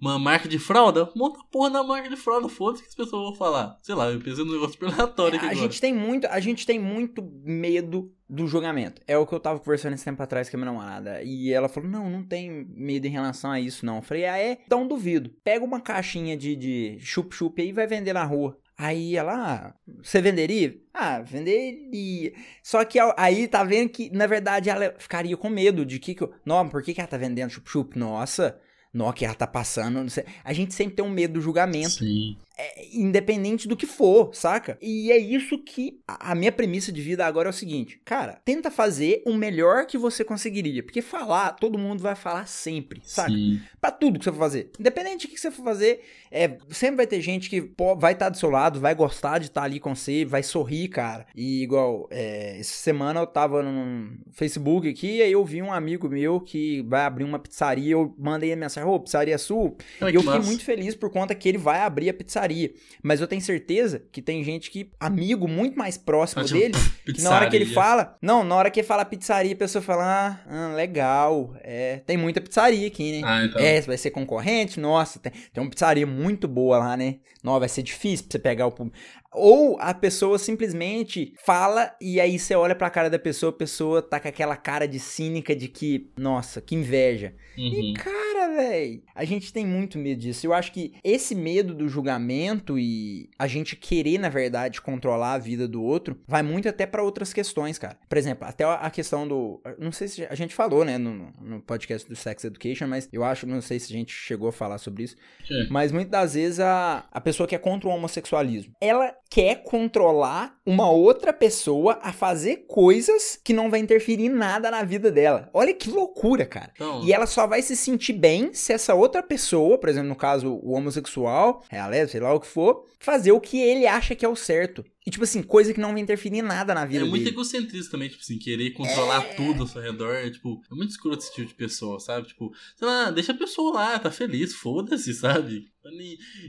[0.00, 3.22] uma marca de fralda, monta a porra na marca de fralda, foda-se que as pessoas
[3.22, 3.78] vão falar.
[3.82, 5.62] Sei lá, eu pensei num negócio super aleatório aqui a agora.
[5.62, 9.00] gente tem muito, A gente tem muito medo do julgamento.
[9.06, 11.22] É o que eu tava conversando esse tempo atrás com a minha namorada.
[11.22, 13.96] E ela falou: Não, não tem medo em relação a isso, não.
[13.96, 14.58] Eu falei: Ah, é?
[14.66, 15.30] Então duvido.
[15.42, 18.58] Pega uma caixinha de, de chup-chup aí e vai vender na rua.
[18.76, 20.76] Aí ela, ah, você venderia?
[20.92, 22.32] Ah, venderia.
[22.60, 26.14] Só que aí tá vendo que, na verdade, ela ficaria com medo de que.
[26.14, 26.32] que eu...
[26.44, 27.96] Não, por que, que ela tá vendendo chup-chup?
[27.96, 28.58] Nossa,
[28.94, 30.06] Nokia tá passando.
[30.44, 31.90] A gente sempre tem um medo do julgamento.
[31.90, 32.36] Sim.
[32.56, 34.78] É, independente do que for, saca?
[34.80, 38.70] E é isso que a minha premissa de vida agora é o seguinte, cara, tenta
[38.70, 43.32] fazer o melhor que você conseguiria, porque falar, todo mundo vai falar sempre, saca?
[43.32, 43.60] Sim.
[43.80, 47.06] Pra tudo que você for fazer, independente do que você for fazer, é, sempre vai
[47.08, 49.64] ter gente que pô, vai estar tá do seu lado, vai gostar de estar tá
[49.64, 51.26] ali com você, vai sorrir, cara.
[51.34, 55.72] E igual, é, essa semana eu tava no Facebook aqui, e aí eu vi um
[55.72, 60.12] amigo meu que vai abrir uma pizzaria, eu mandei a mensagem, ô, pizzaria sul, Ai,
[60.12, 60.48] e eu fiquei massa.
[60.48, 62.72] muito feliz por conta que ele vai abrir a pizzaria pizzaria.
[63.02, 67.30] Mas eu tenho certeza que tem gente que, amigo muito mais próximo dele, que na
[67.30, 68.16] hora que ele fala.
[68.20, 71.54] Não, na hora que ele fala pizzaria, a pessoa fala: Ah, ah, legal.
[71.62, 73.22] É, tem muita pizzaria aqui, né?
[73.24, 73.60] Ah, então.
[73.60, 74.78] É, vai ser concorrente?
[74.78, 77.16] Nossa, tem, tem uma pizzaria muito boa lá, né?
[77.42, 78.96] Não, vai ser difícil pra você pegar o público.
[79.34, 84.00] Ou a pessoa simplesmente fala e aí você olha pra cara da pessoa, a pessoa
[84.00, 87.34] tá com aquela cara de cínica de que, nossa, que inveja.
[87.58, 87.64] Uhum.
[87.64, 90.46] E cara, velho, a gente tem muito medo disso.
[90.46, 95.38] Eu acho que esse medo do julgamento e a gente querer, na verdade, controlar a
[95.38, 97.98] vida do outro, vai muito até pra outras questões, cara.
[98.08, 99.60] Por exemplo, até a questão do.
[99.78, 103.24] Não sei se a gente falou, né, no, no podcast do Sex Education, mas eu
[103.24, 105.16] acho, não sei se a gente chegou a falar sobre isso.
[105.46, 105.68] Sim.
[105.70, 110.56] Mas muitas das vezes a, a pessoa que é contra o homossexualismo, ela quer controlar
[110.64, 115.50] uma outra pessoa a fazer coisas que não vai interferir em nada na vida dela.
[115.52, 116.70] Olha que loucura, cara.
[116.74, 120.08] Então, E ela só vai se sentir bem bem se essa outra pessoa, por exemplo,
[120.08, 123.58] no caso, o homossexual, é a lésbica, sei lá o que for, fazer o que
[123.60, 124.84] ele acha que é o certo.
[125.06, 127.34] E, tipo assim, coisa que não vai interferir em nada na vida É muito dele.
[127.36, 130.14] egocentrismo também, tipo assim, querer controlar tudo ao seu redor.
[130.14, 132.28] É, tipo, é muito escroto esse tipo de pessoa, sabe?
[132.28, 135.66] Tipo, sei lá, deixa a pessoa lá, tá feliz, foda-se, sabe?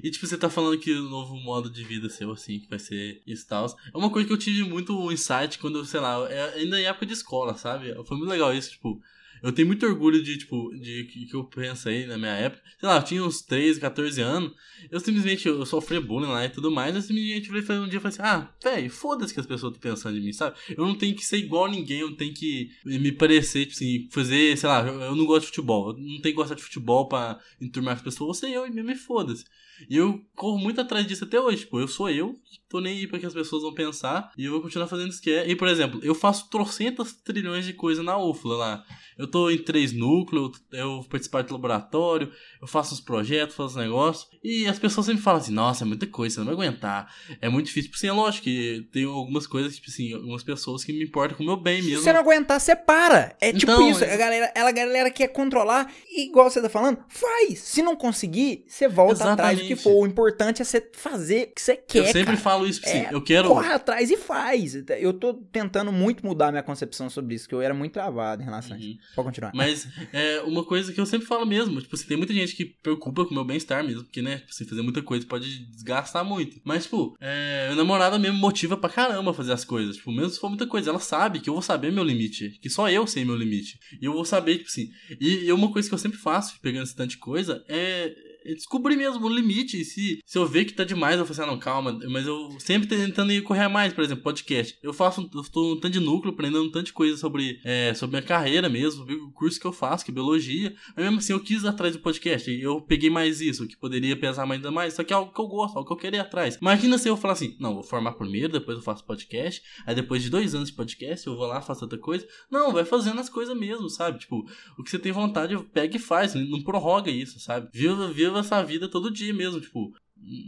[0.01, 2.79] E, tipo, você tá falando que o novo modo de vida seu, assim, que vai
[2.79, 3.65] ser isso tal.
[3.93, 7.05] É uma coisa que eu tive muito insight quando, sei lá, é, ainda em época
[7.05, 7.93] de escola, sabe?
[8.05, 9.01] Foi muito legal isso, tipo.
[9.45, 12.63] Eu tenho muito orgulho de, tipo, de que, eu pensei na minha época.
[12.79, 14.51] Sei lá, eu tinha uns 13, 14 anos.
[14.89, 16.95] Eu simplesmente, eu sofri bullying lá e tudo mais.
[16.95, 19.91] Eu simplesmente falei, um dia, eu falei assim, ah, velho, foda-se que as pessoas estão
[19.91, 20.55] pensando de mim, sabe?
[20.75, 23.73] Eu não tenho que ser igual a ninguém, eu não tenho que me parecer, tipo
[23.75, 25.89] assim, fazer, sei lá, eu, eu não gosto de futebol.
[25.89, 28.39] Eu não tenho que gostar de futebol pra enturmar as pessoas.
[28.39, 29.45] Você eu e me foda-se.
[29.89, 31.59] E eu corro muito atrás disso até hoje.
[31.59, 32.35] Tipo, eu sou eu,
[32.75, 34.31] tô nem aí pra que as pessoas vão pensar.
[34.37, 35.47] E eu vou continuar fazendo isso que é.
[35.49, 38.83] E, por exemplo, eu faço trocentas trilhões de coisas na UFLA lá.
[39.17, 42.29] Eu tô em três núcleos, eu participo do laboratório,
[42.61, 44.27] eu faço os projetos, faço os negócios.
[44.43, 47.09] E as pessoas sempre falam assim, nossa, é muita coisa, você não vai aguentar.
[47.39, 47.89] É muito difícil.
[47.91, 51.37] Tipo assim, é lógico que tem algumas coisas, tipo assim, algumas pessoas que me importam
[51.37, 51.99] com o meu bem mesmo.
[51.99, 53.35] Se você não aguentar, você para.
[53.39, 54.03] É tipo Então, isso.
[54.03, 55.89] A galera, ela, a galera quer controlar.
[56.09, 57.59] E igual você tá falando, faz.
[57.59, 59.97] Se não conseguir, você volta atrás do que Exatamente.
[59.97, 60.03] for.
[60.03, 62.37] O importante é você fazer o que você quer, eu sempre cara.
[62.37, 63.47] falo isso, assim, É, eu quero.
[63.47, 64.75] Corre atrás e faz.
[64.99, 68.45] Eu tô tentando muito mudar minha concepção sobre isso, que eu era muito travado em
[68.45, 68.89] relação a isso.
[68.89, 68.97] Uhum.
[69.15, 69.51] Pode continuar.
[69.53, 72.65] Mas é uma coisa que eu sempre falo mesmo, tipo assim, tem muita gente que
[72.65, 76.23] preocupa com o meu bem-estar mesmo, porque, né, tipo, assim, fazer muita coisa pode desgastar
[76.23, 76.59] muito.
[76.63, 79.97] Mas, tipo, é, minha namorada mesmo motiva pra caramba fazer as coisas.
[79.97, 82.69] Tipo, mesmo se for muita coisa, ela sabe que eu vou saber meu limite, que
[82.69, 83.79] só eu sei meu limite.
[84.01, 84.89] E eu vou saber, tipo assim.
[85.19, 88.13] E, e uma coisa que eu sempre faço, pegando esse tanto de coisa, é
[88.53, 89.83] descobrir mesmo o limite.
[89.83, 91.97] Se, se eu ver que tá demais, eu falo assim, ah, não, calma.
[92.09, 94.77] Mas eu sempre tentando ir correr mais, por exemplo, podcast.
[94.83, 97.59] Eu faço, um- eu tô um tanto de núcleo, aprendendo um tanto de coisa sobre,
[97.63, 100.75] é, sobre minha carreira mesmo, o curso que eu faço, que é biologia.
[100.95, 102.51] Mas mesmo assim, eu quis ir atrás do podcast.
[102.51, 104.93] Eu peguei mais isso, que poderia mais ainda mais.
[104.93, 106.57] Só que é algo que eu gosto, algo que eu queria ir atrás.
[106.61, 109.61] Imagina se eu falar assim, não, vou formar primeiro, depois eu faço podcast.
[109.85, 112.27] Aí depois de dois anos de podcast, eu vou lá, faço outra coisa.
[112.51, 114.19] Não, vai fazendo as coisas mesmo, sabe?
[114.19, 114.45] Tipo,
[114.77, 116.33] o que você tem vontade, pega e faz.
[116.35, 117.69] Não prorroga isso, sabe?
[117.73, 119.93] Viva, viva essa vida todo dia mesmo, tipo.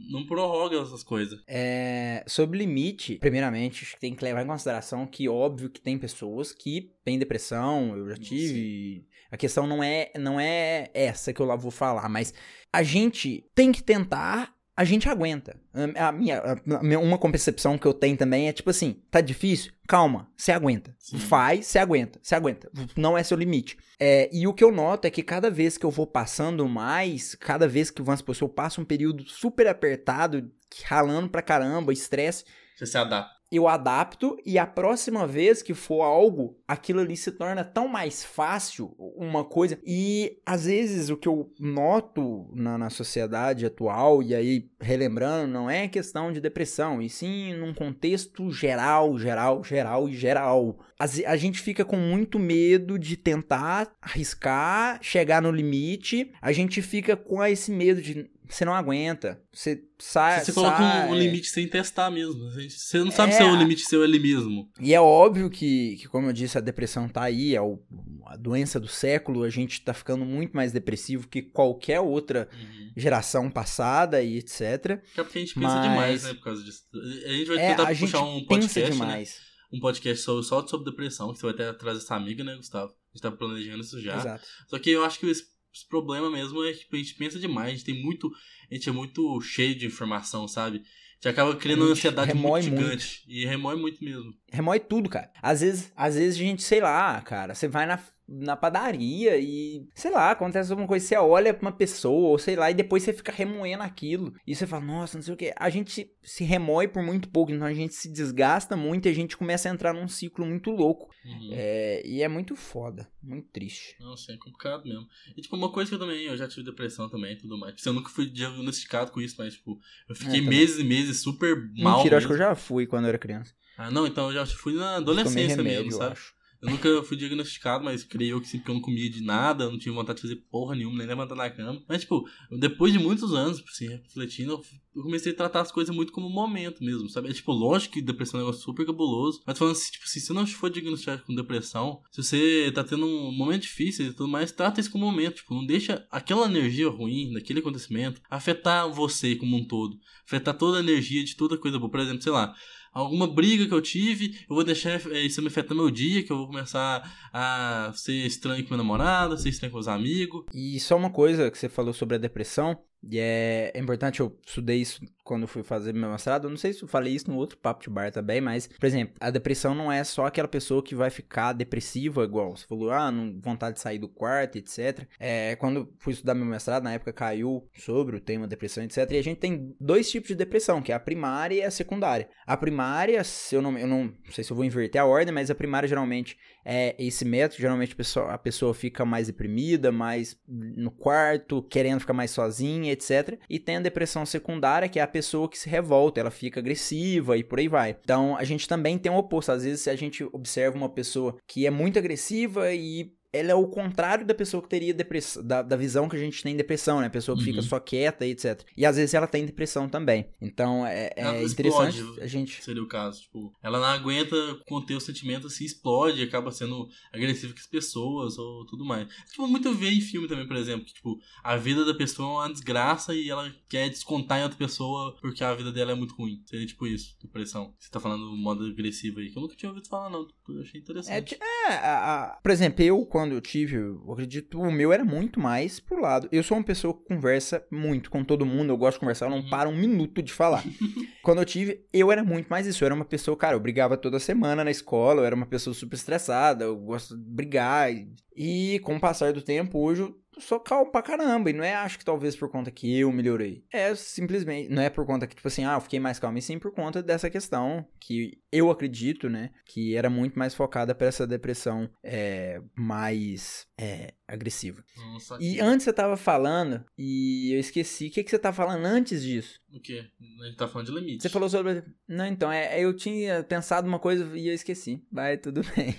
[0.09, 1.39] Não prorroga essas coisas.
[1.45, 5.97] É, sobre limite, primeiramente, acho que tem que levar em consideração que, óbvio, que tem
[5.97, 9.05] pessoas que têm depressão, eu já tive.
[9.29, 12.33] A questão não é, não é essa que eu lá vou falar, mas
[12.71, 15.59] a gente tem que tentar, a gente aguenta.
[15.95, 19.73] A minha, a minha- uma concepção que eu tenho também é tipo assim: tá difícil?
[19.87, 20.95] Calma, você aguenta.
[20.99, 21.17] Sim.
[21.17, 22.69] Faz, você aguenta, você aguenta.
[22.95, 23.75] Não é seu limite.
[23.99, 27.33] É, e o que eu noto é que cada vez que eu vou passando mais,
[27.35, 30.51] cada vez que vamos supor, se eu passo um período super apertado,
[30.85, 33.31] ralando pra caramba, estresse, Você se adapta.
[33.51, 38.23] Eu adapto e a próxima vez que for algo, aquilo ali se torna tão mais
[38.23, 39.79] fácil uma coisa.
[39.85, 45.69] E às vezes o que eu noto na, na sociedade atual, e aí relembrando, não
[45.69, 50.77] é questão de depressão, e sim num contexto geral, geral, geral e geral.
[50.99, 57.15] A gente fica com muito medo de tentar arriscar, chegar no limite, a gente fica
[57.15, 58.29] com esse medo de.
[58.49, 59.41] Você não aguenta.
[59.51, 60.43] Você sai.
[60.43, 62.49] Você coloca um, um limite sem testar mesmo.
[62.51, 63.37] Você não sabe É.
[63.37, 64.69] se é o limite seu ele mesmo.
[64.79, 67.79] E é óbvio que, que, como eu disse, a depressão tá aí, é o-
[68.25, 72.47] a doença do século, a gente tá ficando muito mais depressivo que qualquer outra
[72.95, 74.61] geração passada e etc.
[74.61, 76.33] É porque a gente pensa Mas- demais, né?
[76.33, 76.83] Por causa disso.
[76.93, 78.89] A gente vai É, tentar puxar um podcast, né?
[78.91, 79.35] demais.
[79.71, 82.87] Um podcast só, só sobre depressão, que você vai até trazer essa amiga, né, Gustavo?
[82.93, 84.15] A gente tá planejando isso já.
[84.17, 84.45] Exato.
[84.69, 85.43] Só que eu acho que esse,
[85.85, 88.31] problema mesmo é que a gente pensa demais, a gente tem muito.
[88.69, 90.77] A gente é muito cheio de informação, sabe?
[90.77, 93.23] A gente acaba criando A uma gente ansiedade muito gigante.
[93.27, 94.33] E remói muito mesmo.
[94.51, 95.31] Remói tudo, cara.
[95.41, 99.87] Às vezes, às vezes a gente, sei lá, cara, você vai na, na padaria e,
[99.95, 103.01] sei lá, acontece alguma coisa, você olha pra uma pessoa, ou sei lá, e depois
[103.03, 104.33] você fica remoendo aquilo.
[104.45, 105.53] E você fala, nossa, não sei o que.
[105.55, 109.13] A gente se remói por muito pouco, então a gente se desgasta muito e a
[109.13, 111.09] gente começa a entrar num ciclo muito louco.
[111.25, 111.49] Uhum.
[111.53, 113.95] É, e é muito foda, muito triste.
[113.99, 115.07] Nossa, é complicado mesmo.
[115.35, 117.75] E, tipo, uma coisa que eu também, eu já tive depressão também e tudo mais.
[117.75, 121.21] Tipo, eu nunca fui diagnosticado com isso, mas, tipo, eu fiquei É, meses e meses
[121.21, 121.97] super mal.
[121.97, 122.49] Mentira, eu acho que eu mesmo.
[122.49, 123.53] já fui quando eu era criança.
[123.77, 126.11] Ah, não, então eu já fui na adolescência remédio, mesmo, eu sabe?
[126.13, 126.36] acho.
[126.61, 129.77] Eu nunca fui diagnosticado, mas creio que sim, porque eu não comia de nada, não
[129.77, 131.83] tinha vontade de fazer porra nenhuma, nem levantar da cama.
[131.87, 134.53] Mas, tipo, depois de muitos anos, assim, refletindo,
[134.95, 137.29] eu- comecei a tratar as coisas muito como momento mesmo, sabe?
[137.29, 140.19] É tipo, lógico que depressão é um negócio super cabuloso, mas falando assim, tipo assim,
[140.19, 144.27] se não for diagnosticado com depressão, se você tá tendo um momento difícil e tudo
[144.27, 149.35] mais, trata isso como momento, tipo, não deixa aquela energia ruim daquele acontecimento afetar você
[149.35, 151.91] como um todo, afetar toda a energia de toda coisa boa.
[151.91, 152.55] Por exemplo, sei lá,
[152.97, 156.31] alguma briga que eu tive, eu vou deixar eh, isso me afetar meu dia, que
[156.31, 160.45] eu vou começar a ser estranho com meu namorado, ser estranho com os amigos.
[160.53, 164.37] E só uma coisa que você falou sobre a depressão, e é, é importante, eu
[164.45, 166.45] estudei isso quando fui fazer meu mestrado.
[166.45, 168.85] Eu não sei se eu falei isso no outro papo de bar também, mas, por
[168.85, 172.91] exemplo, a depressão não é só aquela pessoa que vai ficar depressiva, igual você falou,
[172.91, 175.05] ah, não, vontade de sair do quarto, etc.
[175.19, 179.11] É, quando fui estudar meu mestrado, na época caiu sobre o tema depressão, etc.
[179.11, 182.29] E a gente tem dois tipos de depressão, que é a primária e a secundária.
[182.45, 185.51] A primária, se eu não, eu não, sei se eu vou inverter a ordem, mas
[185.51, 187.61] a primária geralmente é esse método.
[187.61, 192.86] Geralmente a pessoa, a pessoa fica mais deprimida, mais no quarto, querendo ficar mais sozinha,
[192.89, 193.39] etc.
[193.49, 197.37] E tem a depressão secundária, que é a pessoa que se revolta, ela fica agressiva
[197.37, 197.97] e por aí vai.
[198.03, 199.51] Então a gente também tem o oposto.
[199.51, 203.67] Às vezes a gente observa uma pessoa que é muito agressiva e ela é o
[203.67, 206.99] contrário da pessoa que teria depressão, da, da visão que a gente tem em depressão,
[206.99, 207.07] né?
[207.07, 207.51] A pessoa que uhum.
[207.51, 208.61] fica só quieta e etc.
[208.75, 210.27] E às vezes ela tem depressão também.
[210.41, 212.63] Então é, é interessante explode, a gente.
[212.63, 213.21] Seria o caso.
[213.21, 214.35] Tipo, ela não aguenta
[214.67, 219.07] conter o sentimento, se explode, acaba sendo agressiva com as pessoas ou tudo mais.
[219.29, 222.47] Tipo, muito ver em filme também, por exemplo, que tipo, a vida da pessoa é
[222.47, 226.15] uma desgraça e ela quer descontar em outra pessoa porque a vida dela é muito
[226.15, 226.41] ruim.
[226.45, 227.73] Seria tipo isso, depressão.
[227.77, 230.27] Você tá falando modo agressivo aí, que eu nunca tinha ouvido falar, não.
[230.49, 231.35] Eu achei interessante.
[231.35, 235.03] É, é a, a, por exemplo, eu, quando eu tive, eu acredito, o meu era
[235.03, 236.27] muito mais pro lado.
[236.31, 239.31] Eu sou uma pessoa que conversa muito com todo mundo, eu gosto de conversar, eu
[239.31, 239.49] não uhum.
[239.49, 240.63] paro um minuto de falar.
[241.23, 242.83] quando eu tive, eu era muito mais isso.
[242.83, 245.73] Eu era uma pessoa, cara, eu brigava toda semana na escola, eu era uma pessoa
[245.73, 247.91] super estressada, eu gosto de brigar.
[247.91, 251.49] E, e com o passar do tempo, hoje eu sou calmo pra caramba.
[251.49, 253.63] E não é, acho que talvez por conta que eu melhorei.
[253.71, 256.37] É simplesmente, não é por conta que, tipo assim, ah, eu fiquei mais calmo.
[256.37, 259.51] E sim por conta dessa questão que eu acredito, né?
[259.65, 264.83] Que era muito mais focada para essa depressão é, mais é, agressiva.
[264.95, 268.85] Nossa, e antes você tava falando, e eu esqueci, o que, que você tá falando
[268.85, 269.59] antes disso?
[269.71, 270.05] O quê?
[270.41, 271.23] A gente tá falando de limite.
[271.23, 271.83] Você falou sobre.
[272.07, 275.03] Não, então, é, eu tinha pensado uma coisa e eu esqueci.
[275.11, 275.95] Vai, tudo bem.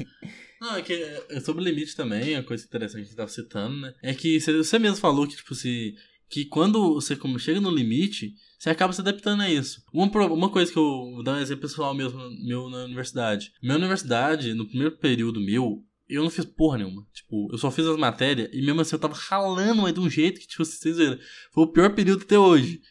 [0.61, 3.95] Não, é que é sobre limite também, a coisa interessante que gente tava citando, né?
[4.03, 5.95] É que você mesmo falou que, tipo, se.
[6.29, 9.83] Que quando você chega no limite, você acaba se adaptando a isso.
[9.93, 13.53] Uma, uma coisa que eu vou dar um exemplo pessoal mesmo meu na universidade.
[13.63, 17.07] Minha universidade, no primeiro período meu, eu não fiz porra nenhuma.
[17.13, 20.11] Tipo, eu só fiz as matérias e mesmo assim eu tava ralando, mas de um
[20.11, 21.19] jeito que, tipo, vocês viram,
[21.53, 22.83] foi o pior período até hoje.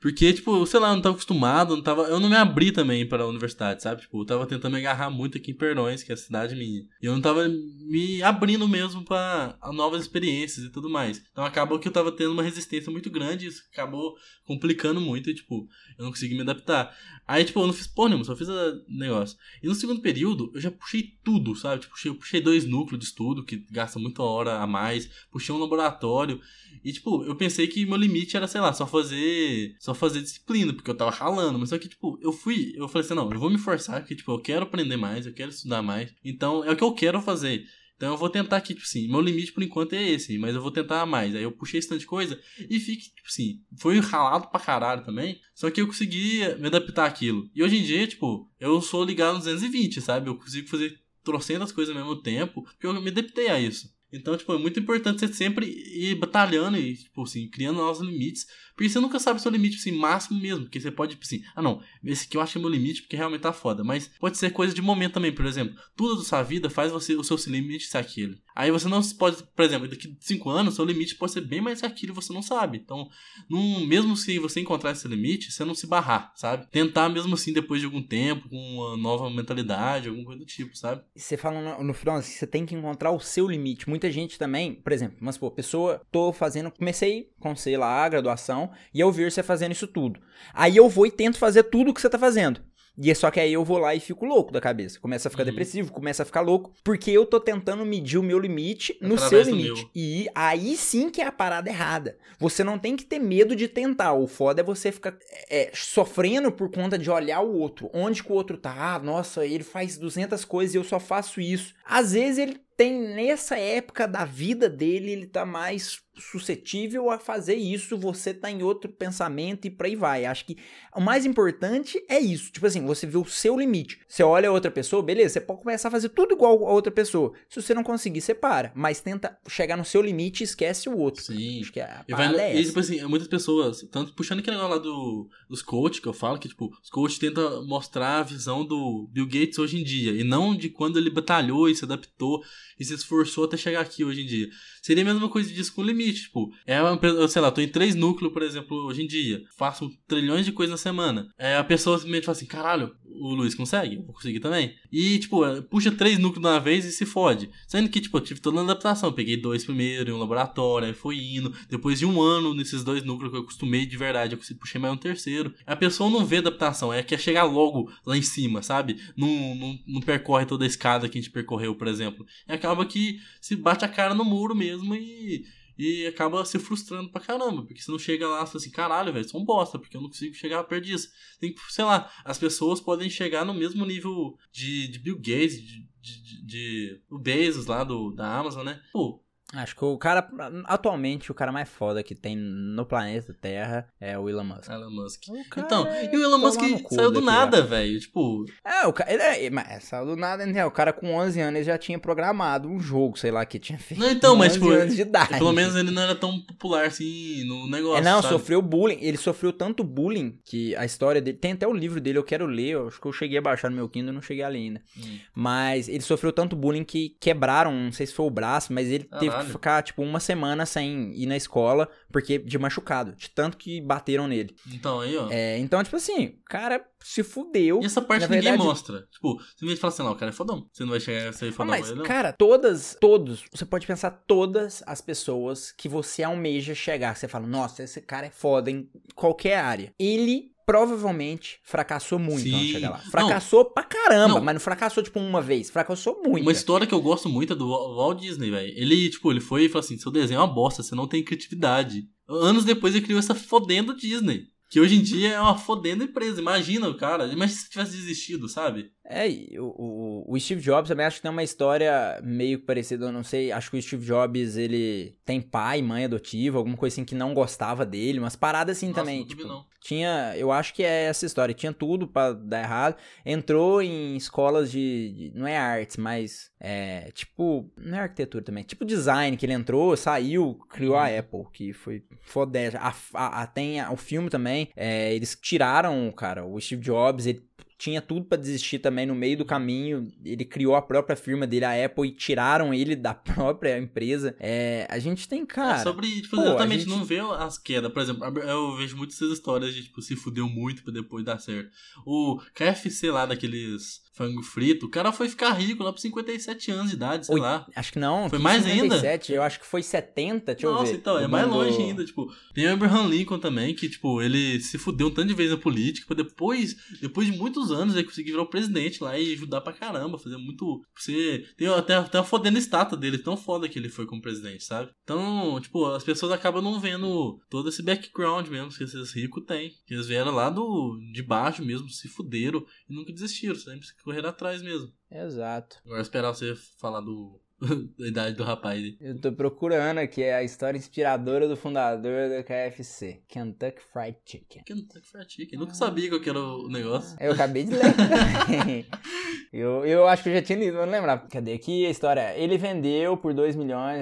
[0.00, 3.06] Porque, tipo, sei lá, eu não tava acostumado, não tava, eu não me abri também
[3.08, 4.02] para a universidade, sabe?
[4.02, 6.80] Tipo, eu tava tentando me agarrar muito aqui em Perdões, que é a cidade minha.
[7.00, 11.22] E eu não tava me abrindo mesmo para novas experiências e tudo mais.
[11.30, 14.14] Então acabou que eu tava tendo uma resistência muito grande, isso acabou
[14.46, 16.94] complicando muito e, tipo, eu não consegui me adaptar.
[17.26, 19.38] Aí, tipo, eu não fiz porra nenhuma, só fiz o negócio.
[19.62, 21.82] E no segundo período, eu já puxei tudo, sabe?
[21.82, 25.58] Tipo, eu puxei dois núcleos de estudo, que gasta muita hora a mais, puxei um
[25.58, 26.40] laboratório.
[26.84, 29.33] E, tipo, eu pensei que meu limite era, sei lá, só fazer.
[29.78, 31.58] Só fazer disciplina, porque eu tava ralando.
[31.58, 32.72] Mas só que, tipo, eu fui.
[32.76, 35.32] Eu falei assim, não, eu vou me forçar, porque, tipo, eu quero aprender mais, eu
[35.32, 36.12] quero estudar mais.
[36.24, 37.66] Então, é o que eu quero fazer.
[37.96, 40.60] Então eu vou tentar aqui, tipo assim, meu limite por enquanto é esse, mas eu
[40.60, 41.34] vou tentar mais.
[41.34, 45.04] Aí eu puxei esse tanto de coisa e fique, tipo assim, foi ralado pra caralho
[45.04, 45.40] também.
[45.54, 47.48] Só que eu consegui me adaptar àquilo.
[47.54, 50.28] E hoje em dia, tipo, eu sou ligado no 220, sabe?
[50.28, 53.94] Eu consigo fazer trocentas coisas ao mesmo tempo, porque eu me adaptei a isso.
[54.12, 58.46] Então, tipo, é muito importante você sempre ir batalhando e, tipo assim, criando novos limites
[58.76, 60.64] porque você nunca sabe o seu limite, assim, máximo mesmo.
[60.64, 63.02] Porque você pode, tipo assim, ah não, esse aqui eu acho que é meu limite
[63.02, 63.84] porque realmente tá foda.
[63.84, 65.76] Mas pode ser coisa de momento também, por exemplo.
[65.96, 68.36] Tudo da sua vida faz você o seu limite ser aquilo.
[68.54, 71.80] Aí você não pode, por exemplo, daqui 5 anos, seu limite pode ser bem mais
[71.80, 72.78] que aquilo você não sabe.
[72.78, 73.08] Então,
[73.48, 76.68] num, mesmo se você encontrar esse limite, você não se barrar, sabe?
[76.70, 80.76] Tentar mesmo assim depois de algum tempo, com uma nova mentalidade, alguma coisa do tipo,
[80.76, 81.02] sabe?
[81.16, 83.88] Você fala no, no final, assim, você tem que encontrar o seu limite.
[83.88, 88.08] Muita gente também, por exemplo, mas pô, pessoa, tô fazendo, comecei com, sei lá, a
[88.08, 90.20] graduação e eu ver você fazendo isso tudo.
[90.52, 92.60] Aí eu vou e tento fazer tudo o que você tá fazendo.
[92.96, 95.00] E é só que aí eu vou lá e fico louco da cabeça.
[95.00, 95.50] Começa a ficar uhum.
[95.50, 96.72] depressivo, começa a ficar louco.
[96.84, 99.88] Porque eu tô tentando medir o meu limite no Através seu limite.
[99.94, 102.16] E aí sim que é a parada errada.
[102.38, 104.12] Você não tem que ter medo de tentar.
[104.12, 105.16] O foda é você ficar
[105.50, 107.90] é, sofrendo por conta de olhar o outro.
[107.92, 108.94] Onde que o outro tá?
[108.94, 111.74] Ah, nossa, ele faz 200 coisas e eu só faço isso.
[111.84, 117.54] Às vezes ele tem nessa época da vida dele, ele tá mais suscetível a fazer
[117.54, 120.24] isso, você tá em outro pensamento e por aí vai.
[120.24, 120.56] Acho que
[120.94, 122.52] o mais importante é isso.
[122.52, 123.98] Tipo assim, você vê o seu limite.
[124.08, 126.92] Você olha a outra pessoa, beleza, você pode começar a fazer tudo igual a outra
[126.92, 127.32] pessoa.
[127.48, 128.72] Se você não conseguir, você para.
[128.74, 131.22] Mas tenta chegar no seu limite e esquece o outro.
[131.22, 131.60] Sim.
[131.60, 134.56] Acho que a E, vai, no- é e, tipo assim, muitas pessoas, tanto puxando aquele
[134.56, 138.22] negócio lá do, dos coach que eu falo, que tipo, os coach tentam mostrar a
[138.22, 142.42] visão do Bill Gates hoje em dia, e não de quando ele batalhou se adaptou
[142.78, 144.48] e se esforçou até chegar aqui hoje em dia.
[144.82, 147.68] Seria a mesma coisa disso com limite, tipo, é uma, eu sei lá, tô em
[147.68, 151.28] três núcleos, por exemplo, hoje em dia, faço trilhões de coisas na semana.
[151.38, 153.96] É, a pessoa simplesmente fala assim, caralho, o Luiz consegue?
[153.96, 154.74] Eu vou conseguir também.
[154.90, 157.50] E, tipo, é, puxa três núcleos de uma vez e se fode.
[157.66, 159.08] Sendo que, tipo, eu tive toda uma adaptação.
[159.08, 161.52] Eu peguei dois primeiro em um laboratório, aí foi indo.
[161.68, 164.92] Depois de um ano nesses dois núcleos que eu acostumei de verdade, eu puxei mais
[164.92, 165.54] um terceiro.
[165.66, 169.00] A pessoa não vê adaptação, é quer chegar logo lá em cima, sabe?
[169.16, 172.26] Não, não, não percorre toda a escada que a gente percorreu, por exemplo.
[172.48, 175.44] E acaba que se bate a cara no muro mesmo e.
[175.78, 179.12] E acaba se frustrando pra caramba, porque você não chega lá e fala assim, caralho,
[179.12, 181.08] velho, um bosta, porque eu não consigo chegar perto disso.
[181.40, 185.60] Tem que, sei lá, as pessoas podem chegar no mesmo nível de, de Bill Gates,
[185.62, 188.80] de, de, de, de- o Bezos lá do, da Amazon, né?
[188.92, 189.23] Pô,
[189.56, 190.28] Acho que o cara,
[190.64, 194.68] atualmente, o cara mais foda que tem no planeta Terra é o Elon Musk.
[194.70, 195.22] Elon Musk.
[195.28, 197.98] O cara Então, é e o Elon Musk saiu do nada, velho.
[198.00, 200.64] Tipo, É, o cara, ele é, mas saiu do nada, né?
[200.64, 203.78] O cara com 11 anos ele já tinha programado um jogo, sei lá, que tinha
[203.78, 204.00] feito.
[204.00, 205.38] Não, então, mas, 11 tipo, anos de idade.
[205.38, 207.98] pelo menos ele não era tão popular assim no negócio.
[207.98, 208.34] É, não, sabe?
[208.34, 208.98] sofreu bullying.
[209.00, 211.38] Ele sofreu tanto bullying que a história dele.
[211.38, 212.70] Tem até o livro dele, eu quero ler.
[212.70, 214.58] Eu acho que eu cheguei a baixar no meu Kindle e não cheguei a ler
[214.58, 214.82] ainda.
[214.98, 215.18] Hum.
[215.34, 219.04] Mas ele sofreu tanto bullying que quebraram, não sei se foi o braço, mas ele
[219.04, 219.43] teve Caralho.
[219.43, 223.80] que ficar, tipo, uma semana sem ir na escola, porque de machucado, de tanto que
[223.80, 224.54] bateram nele.
[224.72, 225.28] Então, aí, ó.
[225.30, 227.80] É, então, tipo assim, o cara se fudeu.
[227.82, 229.06] E essa parte ninguém verdade- mostra.
[229.10, 230.68] Tipo, você vem fala assim, não, o cara é fodão.
[230.72, 232.04] Você não vai chegar a ser Ah, fodão mas, com ele, não.
[232.06, 237.14] cara, todas, todos, você pode pensar todas as pessoas que você almeja chegar.
[237.16, 239.92] Você fala, nossa, esse cara é foda em qualquer área.
[239.98, 242.54] Ele provavelmente fracassou muito Sim.
[242.54, 242.98] antes de chegar lá.
[243.04, 243.10] Não.
[243.10, 244.44] Fracassou pra caramba, Não.
[244.44, 245.70] mas não fracassou, tipo, uma vez.
[245.70, 246.42] Fracassou muito.
[246.42, 248.72] Uma história que eu gosto muito é do Wal- Walt Disney, velho.
[248.76, 251.24] Ele, tipo, ele foi e falou assim: seu desenho é uma bosta, você não tem
[251.24, 252.04] criatividade.
[252.28, 254.44] Anos depois ele criou essa fodendo Disney.
[254.70, 256.40] Que hoje em dia é uma fodendo empresa.
[256.40, 257.26] Imagina o cara.
[257.26, 258.90] Imagina se tivesse desistido, sabe?
[259.06, 259.28] É,
[259.60, 263.52] o, o, Steve Jobs também acho que tem uma história meio parecida, eu não sei,
[263.52, 267.34] acho que o Steve Jobs, ele tem pai, mãe adotiva, alguma coisa assim que não
[267.34, 269.66] gostava dele, umas paradas assim Nossa, também, não tipo, não.
[269.78, 274.70] tinha, eu acho que é essa história, tinha tudo pra dar errado, entrou em escolas
[274.72, 279.44] de, de- não é artes, mas é, tipo, não é arquitetura também, tipo design, que
[279.44, 281.18] ele entrou, saiu, criou a Uhum.
[281.18, 286.46] Apple, que foi fodésia, a, a, a- tem o filme também, é, eles tiraram, cara,
[286.46, 287.44] o Steve Jobs, ele
[287.84, 290.10] tinha tudo pra desistir também no meio do caminho.
[290.24, 293.12] Ele criou a própria firma dele, a Apple, e tiraram ele da
[293.52, 294.34] própria empresa.
[294.40, 295.80] É, a gente tem, cara.
[295.80, 297.92] é sobre, tipo, pô, exatamente, gente- não vê as quedas.
[297.92, 301.70] Por exemplo, eu vejo muitas histórias de, tipo, se fudeu muito pra depois dar certo.
[302.06, 306.90] O KFC lá, daqueles frango frito, o cara foi ficar rico lá por 57 anos
[306.90, 307.66] de idade, sei Oi, lá.
[307.74, 308.30] Acho que não.
[308.30, 308.94] Foi que mais ainda?
[308.94, 310.98] 57, Eu acho que foi 70, deixa eu Nossa, ver.
[310.98, 314.78] então, é mais longe ainda, tipo, tem o Abraham Lincoln também, que, tipo, ele se
[314.78, 318.30] fudeu um tanto de vezes na política, pra depois, depois de muitos anos, ele conseguir
[318.30, 322.24] virar o presidente lá e ajudar pra caramba, fazer muito, você, tem até, até uma
[322.24, 324.90] fodendo estátua dele, tão foda que ele foi como presidente, sabe?
[325.02, 329.72] Então, tipo, as pessoas acabam não vendo todo esse background mesmo que esses ricos têm,
[329.86, 334.28] que eles vieram lá do, de baixo mesmo, se fuderam e nunca desistiram, sempre correram
[334.28, 334.92] atrás mesmo.
[335.10, 335.78] Exato.
[335.84, 337.40] Agora esperar você falar do,
[337.98, 338.96] da idade do rapaz aí.
[339.00, 344.62] Eu tô procurando aqui é a história inspiradora do fundador da KFC, Kentucky Fried Chicken.
[344.64, 345.58] Kentucky Fried Chicken.
[345.58, 347.16] Nunca sabia qual que era o negócio.
[347.20, 348.86] Eu acabei de ler.
[349.52, 351.26] eu, eu acho que eu já tinha lido, mas não lembrava.
[351.28, 352.36] Cadê aqui a história?
[352.36, 354.00] Ele vendeu por 2 milhões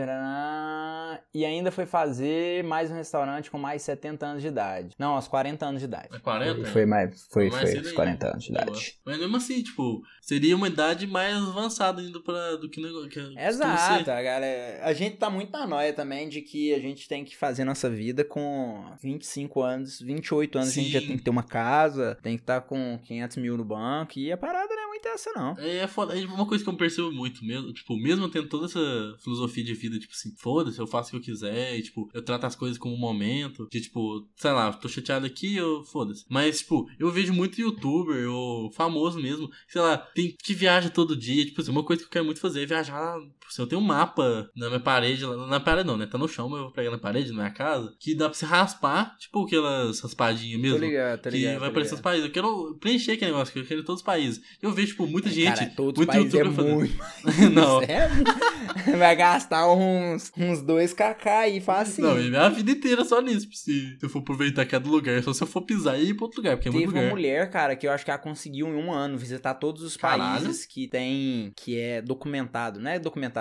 [1.35, 4.95] e ainda foi fazer mais um restaurante com mais 70 anos de idade.
[4.99, 6.09] Não, aos 40 anos de idade.
[6.13, 6.55] É 40?
[6.55, 7.95] Foi, foi mais, foi, foi cedo aos ainda.
[7.95, 8.95] 40 anos de idade.
[9.05, 13.09] Mas mesmo assim, tipo, seria uma idade mais avançada ainda pra, do que o negócio.
[13.09, 14.85] Que Exato, galera.
[14.85, 17.89] A gente tá muito na noia também de que a gente tem que fazer nossa
[17.89, 21.07] vida com 25 anos, 28 anos, a gente já Sim.
[21.09, 24.37] tem que ter uma casa, tem que estar com 500 mil no banco, e a
[24.37, 25.59] parada não é muito essa, não.
[25.59, 26.19] É, é foda.
[26.19, 27.73] É uma coisa que eu percebo muito mesmo.
[27.73, 31.31] Tipo, mesmo tendo toda essa filosofia de vida, tipo assim, foda-se, eu faço o que
[31.31, 34.73] eu quiser, e, tipo, eu trato as coisas como um momento, de, tipo, sei lá,
[34.73, 36.25] tô chateado aqui, eu foda-se.
[36.29, 41.17] Mas, tipo, eu vejo muito youtuber, ou famoso mesmo, sei lá, tem que viaja todo
[41.17, 43.19] dia, tipo assim, uma coisa que eu quero muito fazer é viajar,
[43.53, 46.27] tipo assim, eu tenho um mapa na minha parede, na parede não, né, tá no
[46.29, 49.17] chão, mas eu vou pegar na parede, na minha casa, que dá pra você raspar,
[49.19, 50.79] tipo aquelas raspadinhas Tô mesmo.
[50.79, 51.53] ligado, tô Que ligado.
[51.61, 52.03] vai tô aparecer os ligado.
[52.03, 52.27] países.
[52.27, 54.41] Eu quero preencher aquele negócio, que eu quero todos os países.
[54.61, 55.55] Eu vejo, tipo, muita gente.
[55.59, 56.97] Cara, todos os muito países é muito.
[57.53, 57.81] Não.
[57.87, 58.25] Sério?
[58.99, 62.05] Vai gastar uns, uns 2kk aí, fácil.
[62.05, 63.49] Não, e minha vida inteira só nisso.
[63.53, 66.25] Se, se eu for aproveitar cada lugar, só se eu for pisar e ir pra
[66.25, 67.15] outro lugar, porque é Teve muito uma lugar.
[67.15, 70.43] mulher, cara, que eu acho que ela conseguiu em um ano visitar todos os Caralho.
[70.45, 72.99] países que tem, que é documentado, não é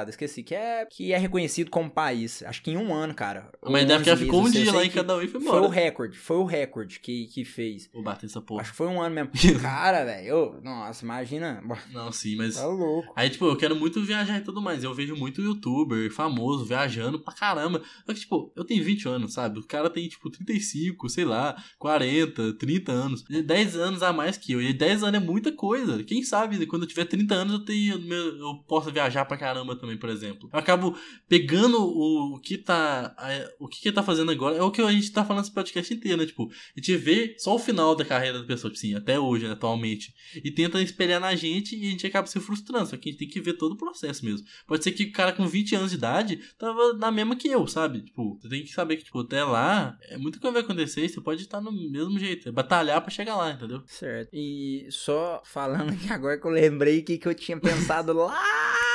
[0.10, 2.44] esqueci, que é, que é reconhecido como país.
[2.44, 3.52] Acho que em um ano, cara.
[3.64, 5.52] Mas deve 11 que ficou um dia sei lá em cada um e foi Foi
[5.52, 5.74] o embora.
[5.74, 7.90] recorde, foi o recorde que, que fez.
[7.94, 8.62] Vou bater essa porra.
[8.62, 9.32] Acho que foi um ano mesmo.
[9.62, 11.62] Cara, velho, nossa, imagina.
[11.92, 12.56] Não, sim, mas.
[12.56, 13.12] Tá louco.
[13.16, 14.84] Aí, tipo, eu quero muito viajar e tudo mais.
[14.84, 17.82] Eu vejo muito youtuber famoso viajando pra caramba.
[18.06, 19.60] Só que, tipo, eu tenho 20 anos, sabe?
[19.60, 23.26] O cara tem, tipo, 35, sei lá, 40, 30 anos.
[23.30, 24.62] Ele é 10 anos a mais que eu.
[24.62, 26.04] E 10 anos é muita coisa.
[26.04, 27.96] Quem sabe, quando eu tiver 30 anos, eu tenho.
[28.14, 30.50] Eu posso viajar pra caramba também, por exemplo.
[30.54, 33.16] Eu acabo pegando o, que tá.
[33.60, 34.58] O que, que tá fazendo agora.
[34.58, 36.26] É o que a gente tá falando nesse podcast inteiro, né?
[36.26, 39.46] Tipo, a gente vê só o final da carreira da pessoa, tipo assim, até hoje,
[39.46, 40.14] né, atualmente.
[40.36, 42.88] E tenta espelhar na gente e a gente acaba se frustrando.
[42.88, 44.46] Só que a gente tem que ver todo o processo mesmo.
[44.68, 47.66] Pode ser que o cara com 20 anos de idade tava na mesma que eu,
[47.68, 48.02] sabe?
[48.02, 51.10] Tipo, você tem que saber que, tipo, até lá, é muito que vai acontecer e
[51.10, 52.50] você pode estar no mesmo jeito.
[52.50, 53.82] É batalhar pra chegar lá, entendeu?
[53.88, 54.30] Certo.
[54.34, 58.42] E só falando aqui agora que eu lembrei o que, que eu tinha pensado lá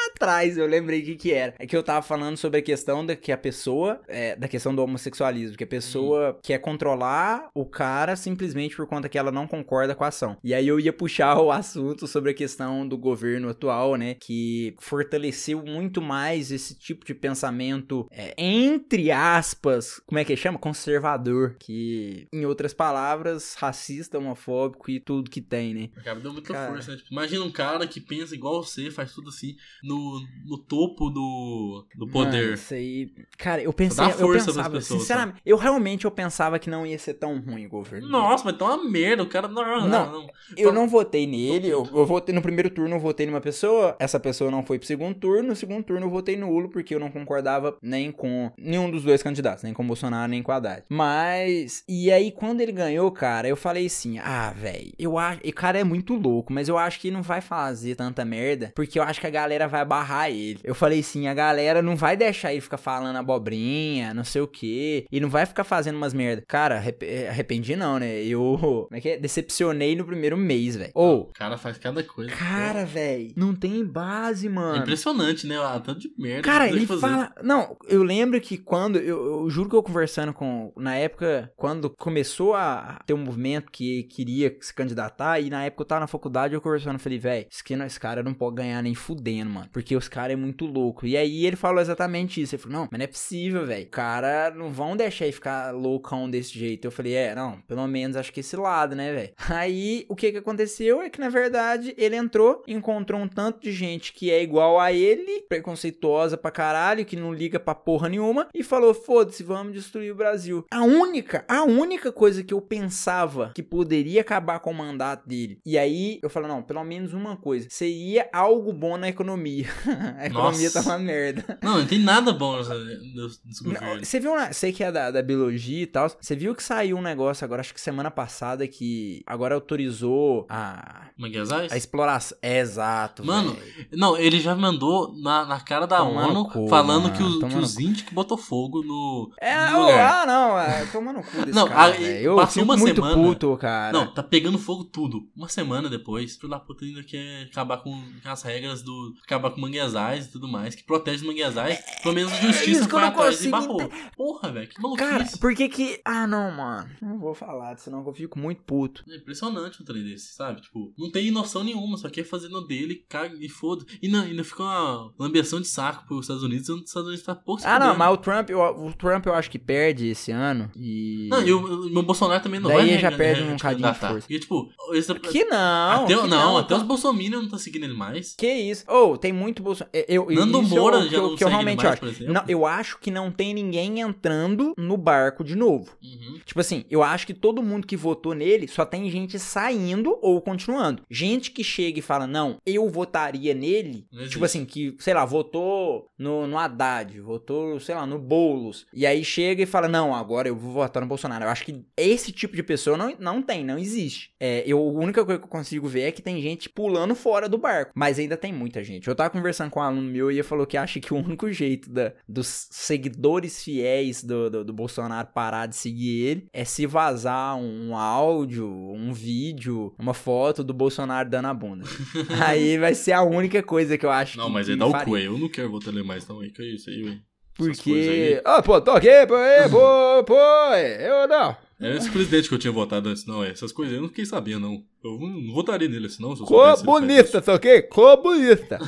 [0.06, 1.54] atrás, eu lembrei o que, que era.
[1.58, 4.74] É que eu tava falando sobre a questão da que a pessoa, é, da questão
[4.74, 9.46] do homossexualismo, que a pessoa quer controlar o cara simplesmente por conta que ela não
[9.46, 10.36] concorda com a ação.
[10.42, 14.74] E aí eu ia puxar o assunto sobre a questão do governo atual, né, que
[14.78, 20.58] fortaleceu muito mais esse tipo de pensamento, é, entre aspas, como é que chama?
[20.58, 25.90] Conservador, que, em outras palavras, racista, homofóbico e tudo que tem, né?
[25.96, 26.72] Acaba dando muita Cara.
[26.72, 26.96] força, né?
[26.98, 30.05] Tipo, imagina um cara que pensa igual você, faz tudo assim, no,
[30.44, 32.54] no topo do, do Mano, poder.
[32.54, 33.10] isso aí.
[33.38, 36.70] Cara, eu pensei, dá eu força pras pensava, pessoas, sinceramente, eu realmente eu pensava que
[36.70, 38.08] não ia ser tão ruim o governo.
[38.08, 39.48] Nossa, mas tá uma merda, o cara.
[39.48, 40.12] Não, não, Não.
[40.12, 40.26] não.
[40.56, 44.18] Eu não votei nele, eu, eu votei no primeiro turno, eu votei numa pessoa, essa
[44.20, 47.10] pessoa não foi pro segundo turno, no segundo turno eu votei nulo, porque eu não
[47.10, 50.84] concordava nem com nenhum dos dois candidatos, nem com o Bolsonaro, nem com a Haddad.
[50.88, 55.50] Mas, e aí quando ele ganhou, cara, eu falei assim, ah, velho, eu acho, e
[55.50, 58.98] o cara é muito louco, mas eu acho que não vai fazer tanta merda, porque
[58.98, 60.58] eu acho que a galera vai barrar ele.
[60.64, 64.46] Eu falei assim, a galera não vai deixar ele ficar falando abobrinha, não sei o
[64.48, 66.42] que, e não vai ficar fazendo umas merda.
[66.46, 68.22] Cara, eh, arrependi não, né?
[68.22, 68.56] Eu,
[68.88, 69.16] como é que é?
[69.18, 70.90] Decepcionei no primeiro mês, velho.
[70.94, 72.30] Ou, O cara faz cada coisa.
[72.32, 74.78] Cara, velho, não tem base, É mano.
[74.82, 75.56] impressionante, né?
[75.58, 76.42] Ah, tanto de merda.
[76.42, 77.00] Cara, ele fazer.
[77.00, 77.32] fala.
[77.42, 78.96] Não, eu lembro que quando.
[78.98, 80.72] Eu, eu juro que eu conversando com.
[80.76, 85.82] Na época, quando começou a ter um movimento que queria se candidatar, e na época
[85.82, 88.94] eu tava na faculdade, eu conversando, eu falei, velho, esse cara não pode ganhar nem
[88.94, 89.68] fudendo, mano.
[89.76, 91.06] Porque os caras é muito louco.
[91.06, 92.54] E aí ele falou exatamente isso.
[92.54, 93.86] Ele falou, não, mas não é possível, velho.
[93.88, 96.86] Cara não vão deixar ele ficar loucão desse jeito.
[96.86, 99.32] Eu falei, é, não, pelo menos acho que esse lado, né, velho?
[99.54, 103.70] Aí o que que aconteceu é que, na verdade, ele entrou, encontrou um tanto de
[103.70, 108.48] gente que é igual a ele, preconceituosa pra caralho, que não liga pra porra nenhuma,
[108.54, 110.64] e falou: foda-se, vamos destruir o Brasil.
[110.70, 115.58] A única, a única coisa que eu pensava que poderia acabar com o mandato dele.
[115.66, 117.68] E aí eu falei: não, pelo menos uma coisa.
[117.68, 119.65] Seria algo bom na economia.
[120.18, 120.82] a economia Nossa.
[120.82, 121.58] tá uma merda.
[121.62, 124.04] Não, não tem nada bom nesse governo.
[124.04, 124.52] Você viu, né?
[124.52, 126.08] sei que é da, da biologia e tal.
[126.20, 131.06] Você viu que saiu um negócio agora, acho que semana passada, que agora autorizou a,
[131.16, 131.72] Manguezais?
[131.72, 132.36] a exploração.
[132.42, 133.24] É, exato.
[133.24, 133.86] Mano, velho.
[133.92, 137.22] Não, ele já mandou na, na cara da Tomar no ONU cu, falando mano, que,
[137.22, 141.12] os- tomar que os índios que botou fogo no, É, no ah, não, é, toma
[141.12, 142.04] no cu desse Não, cara, velho.
[142.18, 143.14] Eu passou uma muito semana.
[143.14, 143.92] puto, cara.
[143.92, 145.28] Não, tá pegando fogo tudo.
[145.36, 149.14] Uma semana depois, filho da puta ainda quer acabar com as regras do.
[149.24, 151.78] acabar com manguezais e tudo mais, que protege os manguezais.
[152.02, 153.90] Pelo menos a é justiça foi não atrás e barrou.
[154.16, 155.08] Porra, velho, que maluquice.
[155.10, 156.00] Cara, por que que...
[156.04, 156.88] Ah, não, mano.
[157.02, 159.04] Não vou falar, senão eu fico muito puto.
[159.08, 160.60] É impressionante um trem desse, sabe?
[160.60, 163.84] Tipo, não tem noção nenhuma, só quer fazer no dele, caga e foda.
[164.00, 167.24] E não, ainda fica uma lambeção de saco pros Estados Unidos, onde os Estados Unidos
[167.24, 170.30] tá se Ah, não, mas o Trump, eu, o Trump eu acho que perde esse
[170.30, 170.70] ano.
[170.76, 171.28] E...
[171.30, 173.92] Não, e o, o meu Bolsonaro também não Daí vai já re- perde um bocadinho
[173.92, 174.18] de força.
[174.20, 177.58] Porque, tipo, esse, Que não, até, que não, não, até tá- os bolsominions não tá
[177.58, 178.34] seguindo ele mais.
[178.34, 178.84] Que isso?
[178.88, 179.90] Ou, tem muito muito Bolsonaro.
[180.08, 182.02] Eu, Nando isso Moura é o que, eu- que eu realmente acho.
[182.24, 185.96] Não, eu acho que não tem ninguém entrando no barco de novo.
[186.02, 186.40] Uhum.
[186.44, 190.40] Tipo assim, eu acho que todo mundo que votou nele só tem gente saindo ou
[190.40, 191.02] continuando.
[191.10, 194.06] Gente que chega e fala, não, eu votaria nele.
[194.28, 198.86] Tipo assim, que, sei lá, votou no, no Haddad, votou, sei lá, no Boulos.
[198.92, 201.44] E aí chega e fala, não, agora eu vou votar no Bolsonaro.
[201.44, 204.30] Eu acho que esse tipo de pessoa não, não tem, não existe.
[204.40, 207.48] É, eu, a única coisa que eu consigo ver é que tem gente pulando fora
[207.48, 207.92] do barco.
[207.94, 209.06] Mas ainda tem muita gente.
[209.08, 211.50] Eu tava conversando com um aluno meu e ele falou que acha que o único
[211.52, 216.86] jeito da, dos seguidores fiéis do, do, do Bolsonaro parar de seguir ele é se
[216.86, 221.84] vazar um áudio, um vídeo, uma foto do Bolsonaro dando a bunda.
[222.44, 225.04] aí vai ser a única coisa que eu acho Não, que mas aí dá o
[225.04, 225.16] cu.
[225.16, 226.40] Eu não quero votar mais, não.
[226.40, 227.20] aí, Que é isso aí, coisas
[227.54, 228.42] Porque.
[228.44, 229.34] Ah, pô, tô aqui, pô,
[229.70, 230.34] pô, pô,
[230.74, 231.56] eu não.
[231.78, 233.44] É esse presidente que eu tinha votado antes, não.
[233.44, 233.50] é.
[233.50, 234.82] Essas coisas eu não fiquei sabendo, não.
[235.04, 236.32] Eu não, votaria nele assim, não.
[236.32, 237.82] Ele Comunista, tá ok?
[237.82, 238.78] Comunista.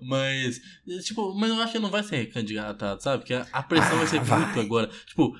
[0.00, 0.60] Mas,
[1.04, 3.18] tipo, mas eu acho que não vai ser recandidatado, sabe?
[3.18, 4.38] Porque a, a pressão vai ser Ah, vai.
[4.46, 4.88] muito agora.
[5.06, 5.34] Tipo,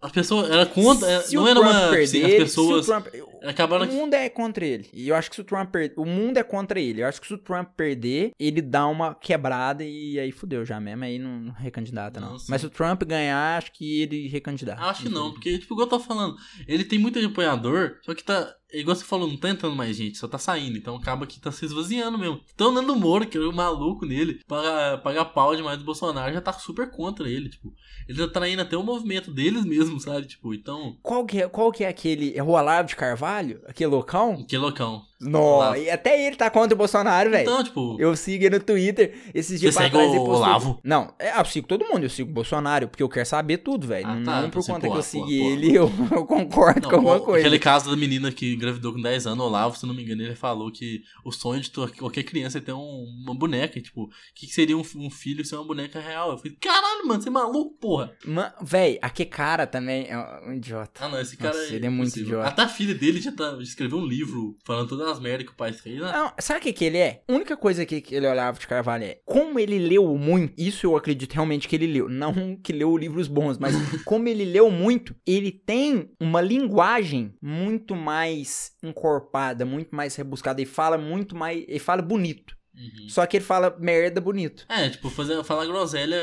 [0.00, 0.50] as pessoas.
[0.50, 1.22] Era contra.
[1.22, 1.88] Se não o era Trump uma.
[1.90, 3.06] perder, assim, as se o pessoas Trump-
[3.44, 3.84] acabaram.
[3.88, 4.88] O mundo é contra ele.
[4.92, 5.94] E eu acho que se o Trump perder.
[5.98, 7.02] O mundo é contra ele.
[7.02, 10.78] Eu acho que se o Trump perder, ele dá uma quebrada e aí fudeu já
[10.78, 11.04] mesmo.
[11.04, 12.32] Aí não, não recandidata, não.
[12.32, 12.36] Não.
[12.48, 14.82] Mas se o Trump ganhar, acho que ele recandidata.
[14.82, 16.36] Acho que não, porque, tipo, igual eu tô falando,
[16.68, 18.54] ele tem muito apoiador, só que tá.
[18.72, 20.76] Igual você falou, não tá entrando mais gente, só tá saindo.
[20.76, 22.40] Então acaba que tá se esvaziando mesmo.
[22.54, 26.32] Então o Nando Moro, que era o maluco nele, pagar, pagar pau demais do Bolsonaro,
[26.32, 27.72] já tá super contra ele, tipo.
[28.08, 30.26] Ele tá traindo até o movimento deles mesmo, sabe?
[30.26, 30.96] Tipo, então.
[31.02, 32.36] Qual que, é, qual que é aquele.
[32.36, 33.60] É o Olavo de Carvalho?
[33.66, 34.44] Aquele loucão?
[34.44, 35.02] Que loucão.
[35.20, 35.76] Não, Olavo.
[35.78, 37.42] e até ele tá contra o Bolsonaro, velho.
[37.48, 37.96] Então, tipo.
[37.98, 39.14] Eu sigo ele no Twitter.
[39.34, 40.36] Esses dias Você pra segue trás o ele postou.
[40.36, 40.80] Olavo?
[40.84, 42.02] Não, é, eu sigo todo mundo.
[42.04, 44.06] Eu sigo o Bolsonaro, porque eu quero saber tudo, velho.
[44.06, 45.32] Ah, não tá, não por assim, conta que eu porra.
[45.32, 47.46] ele, eu, eu concordo Não, com alguma coisa.
[47.46, 50.34] Aquele caso da menina que engravidou com 10 anos, Olavo, se não me engano, ele
[50.34, 53.80] falou que o sonho de qualquer criança é ter um- uma boneca.
[53.80, 56.32] Tipo, o que, que seria um, um filho ser uma boneca real?
[56.32, 58.12] Eu falei, caralho, mano, você é maluco, porra.
[58.26, 61.04] Man, véi, aquele cara também é um idiota.
[61.04, 62.28] Ah, não, esse cara Nossa, ele é muito impossível.
[62.40, 62.48] idiota.
[62.48, 65.52] Até a filha dele já, tá, já escreveu um livro falando todas as merdas que
[65.52, 66.00] o pai fez.
[66.00, 66.12] né?
[66.12, 67.22] Não, sabe o que, que ele é?
[67.28, 70.54] A única coisa que, que ele olhava de Carvalho é como ele leu muito.
[70.56, 72.08] Isso eu acredito realmente que ele leu.
[72.08, 77.94] Não que leu livros bons, mas como ele leu muito, ele tem uma linguagem muito
[77.94, 80.60] mais encorpada, muito mais rebuscada.
[80.60, 81.64] E fala muito mais.
[81.66, 82.56] Ele fala bonito.
[82.76, 83.08] Uhum.
[83.08, 84.66] Só que ele fala merda bonito.
[84.68, 86.14] É, tipo, fazer, falar groselha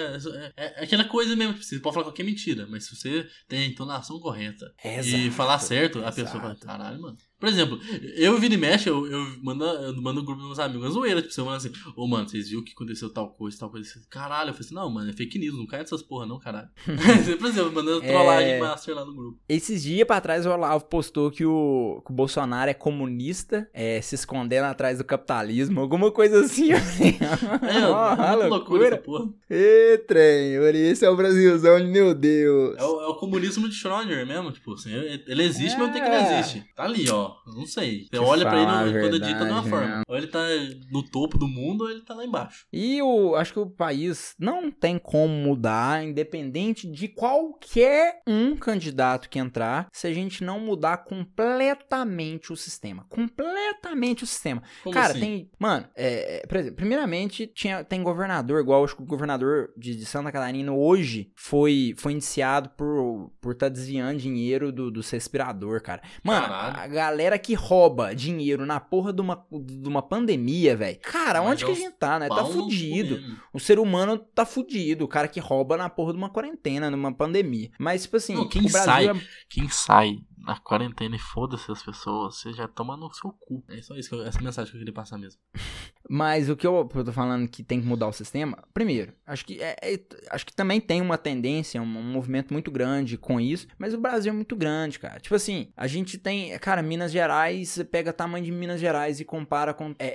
[0.56, 3.64] é, é aquela coisa mesmo, tipo, você pode falar qualquer mentira, mas se você tem
[3.64, 6.66] a entonação correta e Exato, falar certo, a pessoa fala, exato.
[6.68, 7.18] caralho, mano.
[7.44, 7.78] Por exemplo,
[8.16, 11.22] eu e mexe, eu, eu, mando, eu mando no grupo dos meus amigos, uma zoeira,
[11.22, 14.52] tipo, você manda assim, ô mano, vocês viram que aconteceu tal coisa, tal coisa, caralho,
[14.52, 16.70] eu falei assim, não, mano, é fake news, não cai nessas porra não, caralho.
[17.38, 18.60] Por exemplo, mandando trollagem É.
[18.62, 19.40] master lá no grupo.
[19.50, 24.00] Esses dias pra trás o Olavo postou que o, que o Bolsonaro é comunista, é,
[24.00, 26.70] se escondendo atrás do capitalismo, alguma coisa assim.
[27.64, 29.30] É, Ó, é loucura porra.
[29.50, 30.56] Ê, trem,
[30.90, 32.78] esse é o Brasilzão meu Deus.
[32.78, 36.02] É o, é o comunismo de Schrödinger mesmo, tipo, assim, ele existe, mas não tem
[36.02, 36.40] que ele É.
[36.40, 36.66] existe.
[36.76, 38.08] Tá ali, ó, eu não sei.
[38.12, 39.88] Você olha pra ele quando edita de uma forma.
[39.88, 40.02] né?
[40.08, 40.44] Ou ele tá
[40.92, 42.66] no topo do mundo, ou ele tá lá embaixo.
[42.72, 49.30] E o, acho que o país não tem como mudar, independente de qualquer um candidato
[49.30, 53.06] que entrar, se a gente não mudar completamente o sistema.
[53.10, 54.62] Completamente o sistema.
[54.84, 55.20] Como Cara, assim?
[55.20, 55.52] tem.
[55.60, 59.96] Mano, é, é, por exemplo, primeiramente, tinha, tem governador, igual acho que o governador de,
[59.96, 65.10] de Santa Catarina hoje foi, foi indiciado por estar por tá desviando dinheiro do, dos
[65.10, 66.02] respirador, cara.
[66.24, 66.80] Mano, Caralho.
[66.80, 71.00] a galera que rouba dinheiro na porra de uma, de uma pandemia, velho.
[71.02, 72.28] Cara, Mas onde é que a os gente tá, né?
[72.28, 73.20] Tá fudido.
[73.54, 75.06] O ser humano tá fudido.
[75.06, 77.70] O cara que rouba na porra de uma quarentena, numa pandemia.
[77.78, 81.82] Mas, tipo assim, Não, quem o Brasil é Quem sai na quarentena e foda-se as
[81.82, 83.64] pessoas, você já toma no seu cu.
[83.70, 85.40] É só isso, que eu- essa mensagem que eu queria passar mesmo.
[86.10, 89.46] Mas o que eu, eu tô falando que tem que mudar o sistema, primeiro, acho
[89.46, 90.00] que é, é-
[90.32, 93.98] acho que também tem uma tendência, um, um movimento muito grande com isso, mas o
[93.98, 95.20] Brasil é muito grande, cara.
[95.22, 99.26] Tipo assim, a gente tem, cara, Minas Gerais, você pega tamanho de Minas Gerais e
[99.26, 100.08] compara com é,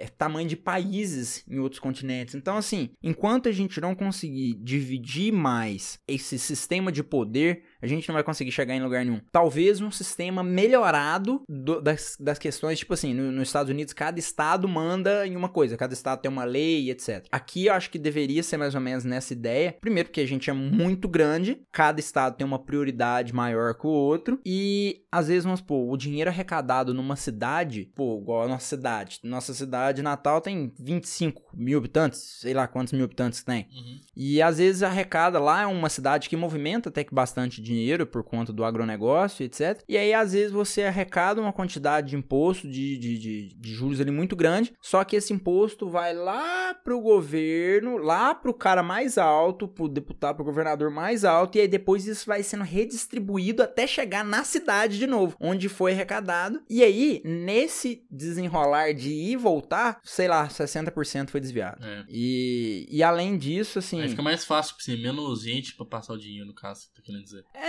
[0.00, 2.36] é, é tamanho de países em outros continentes.
[2.36, 8.08] Então, assim, enquanto a gente não conseguir dividir mais esse sistema de poder, a gente
[8.08, 9.20] não vai conseguir chegar em lugar nenhum.
[9.32, 14.18] Talvez um sistema melhorado do- das, das questões, tipo assim, no- nos Estados Unidos, cada
[14.18, 17.26] estado manda em uma coisa, cada estado tem uma lei, etc.
[17.30, 19.76] Aqui eu acho que deveria ser mais ou menos nessa ideia.
[19.80, 23.90] Primeiro, porque a gente é muito grande, cada estado tem uma prioridade maior que o
[23.90, 28.66] outro, e às vezes, vamos supor, o dinheiro arrecadado numa cidade, pô, igual a nossa
[28.66, 29.18] cidade.
[29.22, 33.66] Nossa cidade natal tem 25 mil habitantes, sei lá quantos mil habitantes tem.
[33.72, 34.00] Uhum.
[34.16, 38.06] E às vezes arrecada lá é uma cidade que movimenta até que bastante dinheiro dinheiro
[38.06, 39.82] por conta do agronegócio, etc.
[39.88, 44.00] E aí, às vezes, você arrecada uma quantidade de imposto de, de, de, de juros
[44.00, 49.18] ali muito grande, só que esse imposto vai lá pro governo, lá pro cara mais
[49.18, 53.86] alto, pro deputado, pro governador mais alto, e aí depois isso vai sendo redistribuído até
[53.86, 56.62] chegar na cidade de novo, onde foi arrecadado.
[56.68, 61.84] E aí, nesse desenrolar de ir e voltar, sei lá, 60% foi desviado.
[61.84, 62.04] É.
[62.08, 64.00] E, e além disso, assim.
[64.00, 67.22] Aí fica mais fácil, assim, menos gente pra passar o dinheiro, no caso, tá querendo
[67.22, 67.44] dizer.
[67.54, 67.61] É,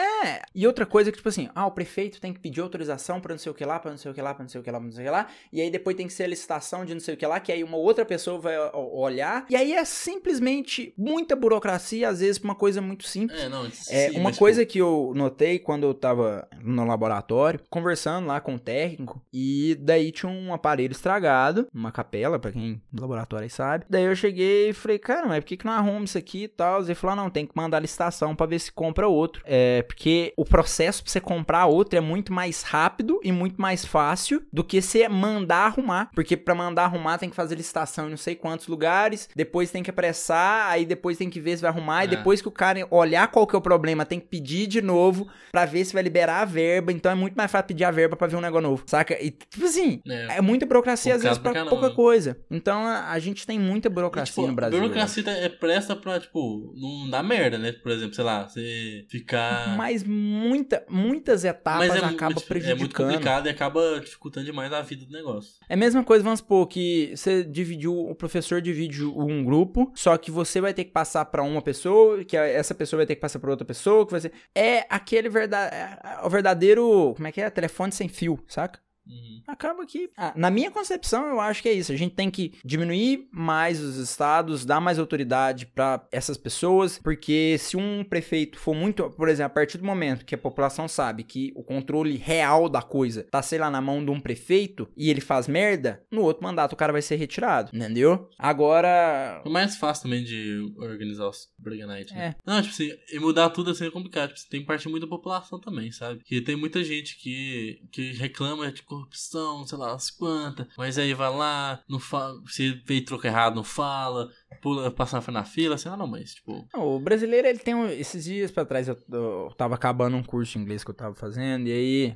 [0.55, 3.39] e outra coisa que, tipo assim, ah, o prefeito tem que pedir autorização pra não
[3.39, 4.71] sei o que lá, pra não sei o que lá, pra não sei o que
[4.71, 6.85] lá, pra não sei o que lá, e aí depois tem que ser a licitação
[6.85, 9.73] de não sei o que lá, que aí uma outra pessoa vai olhar, e aí
[9.73, 13.39] é simplesmente muita burocracia, às vezes, pra uma coisa muito simples.
[13.39, 13.69] É, não, É,
[14.09, 18.55] sim, uma mas, coisa que eu notei quando eu tava no laboratório, conversando lá com
[18.55, 23.49] o técnico, e daí tinha um aparelho estragado, uma capela, pra quem do laboratório aí
[23.49, 23.85] sabe.
[23.89, 26.47] Daí eu cheguei e falei, cara, mas por que, que não arruma isso aqui e
[26.47, 26.81] tal?
[26.83, 29.41] Ele falou, ah, não, tem que mandar a licitação pra ver se compra outro.
[29.45, 33.85] É, porque o processo pra você comprar outro é muito mais rápido e muito mais
[33.85, 36.09] fácil do que você mandar arrumar.
[36.15, 39.83] Porque pra mandar arrumar tem que fazer licitação em não sei quantos lugares, depois tem
[39.83, 42.09] que apressar, aí depois tem que ver se vai arrumar, e É.
[42.09, 45.27] depois que o cara olhar qual que é o problema, tem que pedir de novo
[45.51, 46.91] pra ver se vai liberar a verba.
[46.91, 49.21] Então é muito mais fácil pedir a verba pra ver um negócio novo, saca?
[49.21, 50.37] E tipo assim, É.
[50.37, 52.37] é muita burocracia às vezes pra pouca coisa.
[52.49, 54.77] Então a, a gente tem muita burocracia E, tipo, no Brasil.
[54.77, 57.71] A burocracia é presta pra, tipo, não dar merda, né?
[57.71, 59.62] Por exemplo, sei lá, você ficar.
[59.75, 62.77] Mas muita, muitas etapas Mas é, acaba é, tipo, prejudicando.
[62.77, 65.53] é muito complicado e acaba dificultando demais a vida do negócio.
[65.67, 70.17] É a mesma coisa, vamos supor, que você dividiu, o professor divide um grupo, só
[70.17, 73.21] que você vai ter que passar pra uma pessoa, que essa pessoa vai ter que
[73.21, 74.31] passar pra outra pessoa, que vai ser...
[74.55, 77.49] É aquele verdade, é o verdadeiro, como é que é?
[77.49, 78.79] Telefone sem fio, saca?
[79.07, 79.41] Uhum.
[79.47, 81.91] Acaba que, ah, na minha concepção, eu acho que é isso.
[81.91, 87.57] A gente tem que diminuir mais os estados, dar mais autoridade pra essas pessoas, porque
[87.59, 91.23] se um prefeito for muito, por exemplo, a partir do momento que a população sabe
[91.23, 95.09] que o controle real da coisa tá, sei lá, na mão de um prefeito e
[95.09, 98.29] ele faz merda, no outro mandato o cara vai ser retirado, entendeu?
[98.37, 102.13] Agora, É mais fácil também de organizar os Brega Night.
[102.13, 102.27] Né?
[102.27, 102.35] É.
[102.45, 104.33] Não, tipo assim, e mudar tudo assim é complicado.
[104.33, 106.23] Tipo, tem parte muito da população também, sabe?
[106.23, 110.67] Que tem muita gente que, que reclama de corrupção, sei lá, as quantas.
[110.77, 112.39] Mas aí vai lá, não fala.
[112.47, 114.29] Se veio troco errado, não fala.
[114.61, 116.67] Pula, passa na fila, assim, ah, não, mas, tipo.
[116.73, 120.23] Não, o brasileiro, ele tem um, esses dias pra trás eu, eu tava acabando um
[120.23, 122.15] curso de inglês que eu tava fazendo e aí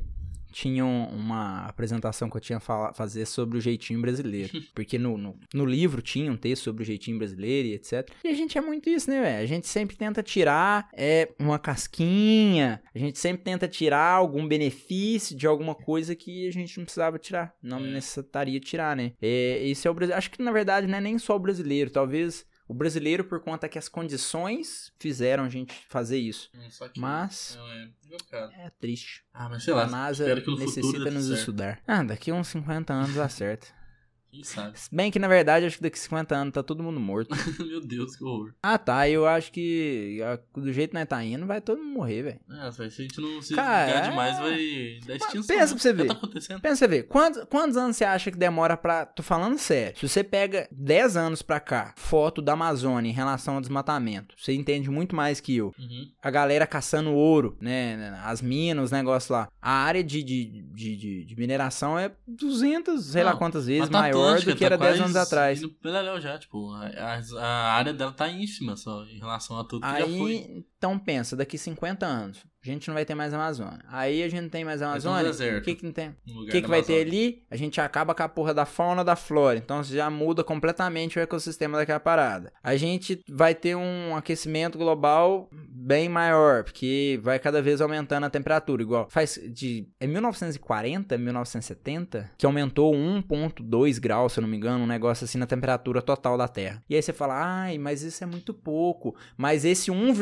[0.59, 4.49] tinha um- uma apresentação que eu tinha fala, fazer sobre o jeitinho brasileiro.
[4.73, 8.09] Porque no, no, no livro tinha um texto sobre o jeitinho brasileiro e etc.
[8.23, 9.43] E a gente é muito isso, né, velho?
[9.43, 15.37] A gente sempre tenta tirar é, uma casquinha, a gente sempre tenta tirar algum benefício
[15.37, 17.53] de alguma coisa que a gente não precisava tirar.
[17.61, 17.91] Não É.
[17.91, 19.11] necessitaria tirar, né?
[19.21, 20.15] É, esse é o Brasil.
[20.15, 22.45] Acho que na verdade não é nem só o brasileiro, talvez.
[22.67, 26.49] O brasileiro, por conta que as condições fizeram a gente fazer isso.
[26.53, 26.99] hum, que.
[26.99, 29.23] Mas é é triste.
[29.33, 29.83] Ah, mas sei lá.
[29.83, 31.79] a NASA necessita nos estudar.
[31.87, 33.73] Ah, daqui uns 50 anos dá certo.
[34.37, 34.79] Quem sabe?
[34.79, 37.35] Se bem que, na verdade, acho que daqui 50 anos tá todo mundo morto.
[37.59, 38.53] Meu Deus, que horror.
[38.61, 39.09] ah, tá.
[39.09, 42.39] Eu acho que ah, do jeito que nós tá indo, vai todo mundo morrer, velho.
[42.63, 44.41] É, se a gente não se Cara, ligar demais, é.
[44.41, 45.55] vai dar extinção.
[45.55, 45.67] pensa né?
[45.67, 46.05] pra você Já ver.
[46.07, 46.61] tá acontecendo.
[46.61, 49.05] Pensa você ver, quantos, quantos anos você acha que demora pra.
[49.07, 49.97] Tô falando sério.
[49.99, 54.53] Se você pega 10 anos pra cá, foto da Amazônia em relação ao desmatamento, você
[54.53, 55.73] entende muito mais que eu.
[55.79, 56.07] Uhum.
[56.21, 58.19] a galera caçando ouro, né?
[58.23, 59.49] As minas, os negócios lá.
[59.61, 63.89] A área de, de, de, de, de mineração é 200, sei lá Não, quantas vezes
[63.89, 65.59] Mata maior Atlântica do que tá era 10 quase anos atrás.
[65.59, 65.69] indo
[66.19, 70.05] já, tipo, a, a- área dela tá ínfima só em relação a tudo que já
[70.17, 70.65] foi.
[70.77, 73.79] Então pensa, daqui 50 anos, a gente não vai ter mais Amazônia.
[73.87, 75.31] Aí a gente não tem mais Amazônia.
[75.57, 76.15] O que que não tem?
[76.27, 77.43] O que, que vai ter ali?
[77.49, 79.57] A gente acaba com a porra da fauna da flora.
[79.57, 82.51] Então já muda completamente o ecossistema daquela parada.
[82.61, 88.29] A gente vai ter um aquecimento global bem maior, porque vai cada vez aumentando a
[88.29, 88.81] temperatura.
[88.81, 89.87] Igual faz de.
[89.99, 95.37] É 1940, 1970, que aumentou 1,2 graus, se eu não me engano, um negócio assim
[95.37, 96.83] na temperatura total da Terra.
[96.89, 99.15] E aí você fala, ai, mas isso é muito pouco.
[99.37, 100.13] Mas esse 1,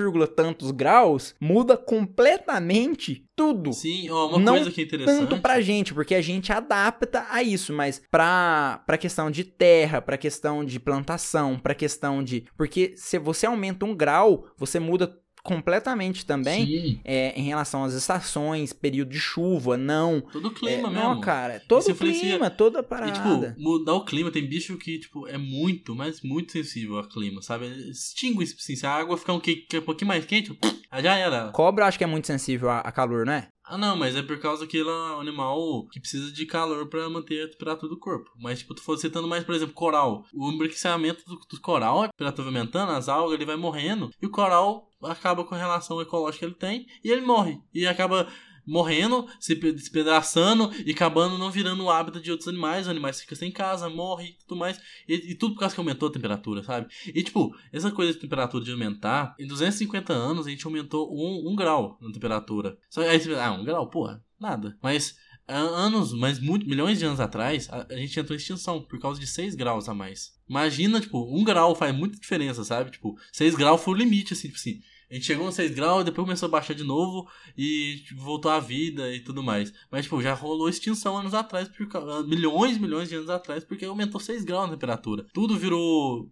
[0.46, 5.20] tantos graus muda completamente tudo Sim, uma Não coisa que é interessante.
[5.28, 10.02] tanto pra gente, porque a gente adapta a isso, mas pra, pra questão de terra,
[10.02, 12.46] pra questão de plantação, pra questão de.
[12.58, 18.74] Porque se você aumenta um grau, você muda completamente também é, em relação às estações,
[18.74, 20.20] período de chuva, não.
[20.20, 20.94] todo o É, clima mesmo.
[21.08, 23.12] não, cara, todo o clima, toda a E, parada.
[23.54, 27.42] tipo, mudar o clima, tem bicho que, tipo, é muito, mas muito sensível ao clima,
[27.42, 27.68] sabe?
[27.90, 30.58] Extingue, assim, se a água ficar um, que, é um pouquinho mais quente,
[31.02, 31.52] já era.
[31.52, 33.48] Cobra acho que é muito sensível a, a calor, não é?
[33.68, 36.88] Ah, não, mas é por causa que ele é um animal que precisa de calor
[36.88, 38.30] pra manter a temperatura do corpo.
[38.38, 40.24] Mas, tipo, tu for citando mais, por exemplo, coral.
[40.34, 44.12] O embranquecimento do, do coral, a temperatura aumentando, as algas, ele vai morrendo.
[44.22, 47.60] E o coral acaba com a relação ecológica que ele tem e ele morre.
[47.74, 48.28] E acaba
[48.66, 52.84] morrendo, se despedaçando e acabando não virando o hábito de outros animais.
[52.84, 54.80] Os animais ficam sem casa, morrem e tudo mais.
[55.08, 56.88] E, e, tudo por causa que aumentou a temperatura, sabe?
[57.08, 61.52] E tipo, essa coisa de temperatura de aumentar, em 250 anos a gente aumentou um,
[61.52, 62.78] um grau na temperatura.
[62.90, 64.78] Só aí você ah, um grau, porra, nada.
[64.82, 65.16] Mas
[65.48, 69.20] anos, mas muito, milhões de anos atrás, a, a, gente entrou em extinção por causa
[69.20, 70.34] de 6 graus a mais.
[70.50, 72.92] Imagina, tipo, um grau faz muita diferença, sabe?
[72.92, 74.82] Tipo, 6 graus foi o limite, assim, tipo assim.
[75.10, 78.52] A gente chegou nos 6 graus, depois começou a baixar de novo e tipo, voltou
[78.52, 79.72] à vida e tudo mais.
[79.92, 81.88] Mas, tipo, já rolou extinção anos atrás, por,
[82.26, 85.26] milhões e milhões de anos atrás, porque aumentou 6 graus a temperatura.
[85.34, 86.30] Tudo virou.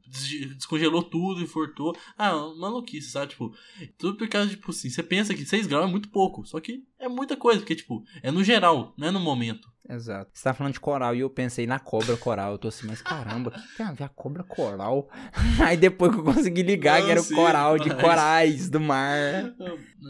[0.55, 1.95] descongelou tudo e fortou.
[2.17, 3.31] Ah, maluquice, sabe?
[3.31, 3.55] Tipo,
[3.97, 6.83] tudo por causa, tipo assim, você pensa que 6 graus é muito pouco, só que
[6.99, 9.72] é muita coisa, porque, tipo, é no geral, não é no momento.
[9.89, 10.31] Exato.
[10.33, 12.53] Você tá falando de coral e eu pensei na cobra coral.
[12.53, 15.09] Eu tô assim, mas caramba, o que tem a ver a cobra coral?
[15.65, 17.81] Aí depois que eu consegui ligar Não, que era o sim, coral mas...
[17.83, 19.53] de corais do mar.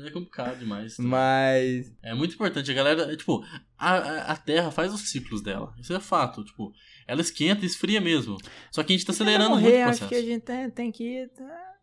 [0.05, 0.97] É complicado demais.
[0.97, 1.03] Tá?
[1.03, 1.91] Mas.
[2.03, 2.69] É muito importante.
[2.69, 3.43] A galera, é, tipo,
[3.77, 5.73] a, a Terra faz os ciclos dela.
[5.79, 6.43] Isso é fato.
[6.43, 6.71] Tipo,
[7.07, 8.37] ela esquenta e esfria mesmo.
[8.71, 10.03] Só que a gente tá acelerando morrer, muito o processo.
[10.03, 11.29] Acho que a gente tem, tem que.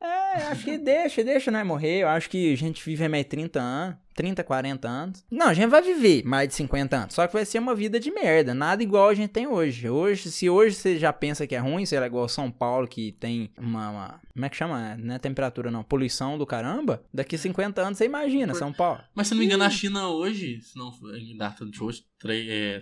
[0.01, 2.01] É, acho que deixa, deixa nós morrer.
[2.01, 3.97] Eu acho que a gente vive mais 30 anos.
[4.15, 5.25] 30, 40 anos.
[5.31, 7.15] Não, a gente vai viver mais de 50 anos.
[7.15, 8.53] Só que vai ser uma vida de merda.
[8.53, 9.89] Nada igual a gente tem hoje.
[9.89, 13.13] Hoje, se hoje você já pensa que é ruim, sei lá, igual São Paulo, que
[13.13, 13.91] tem uma.
[13.91, 14.97] uma como é que chama?
[14.97, 15.83] Não é temperatura, não.
[15.83, 17.03] Poluição do caramba.
[17.13, 19.01] Daqui 50 anos você imagina, São Paulo.
[19.15, 22.05] Mas se não me engano, a China hoje, se não em data de hoje,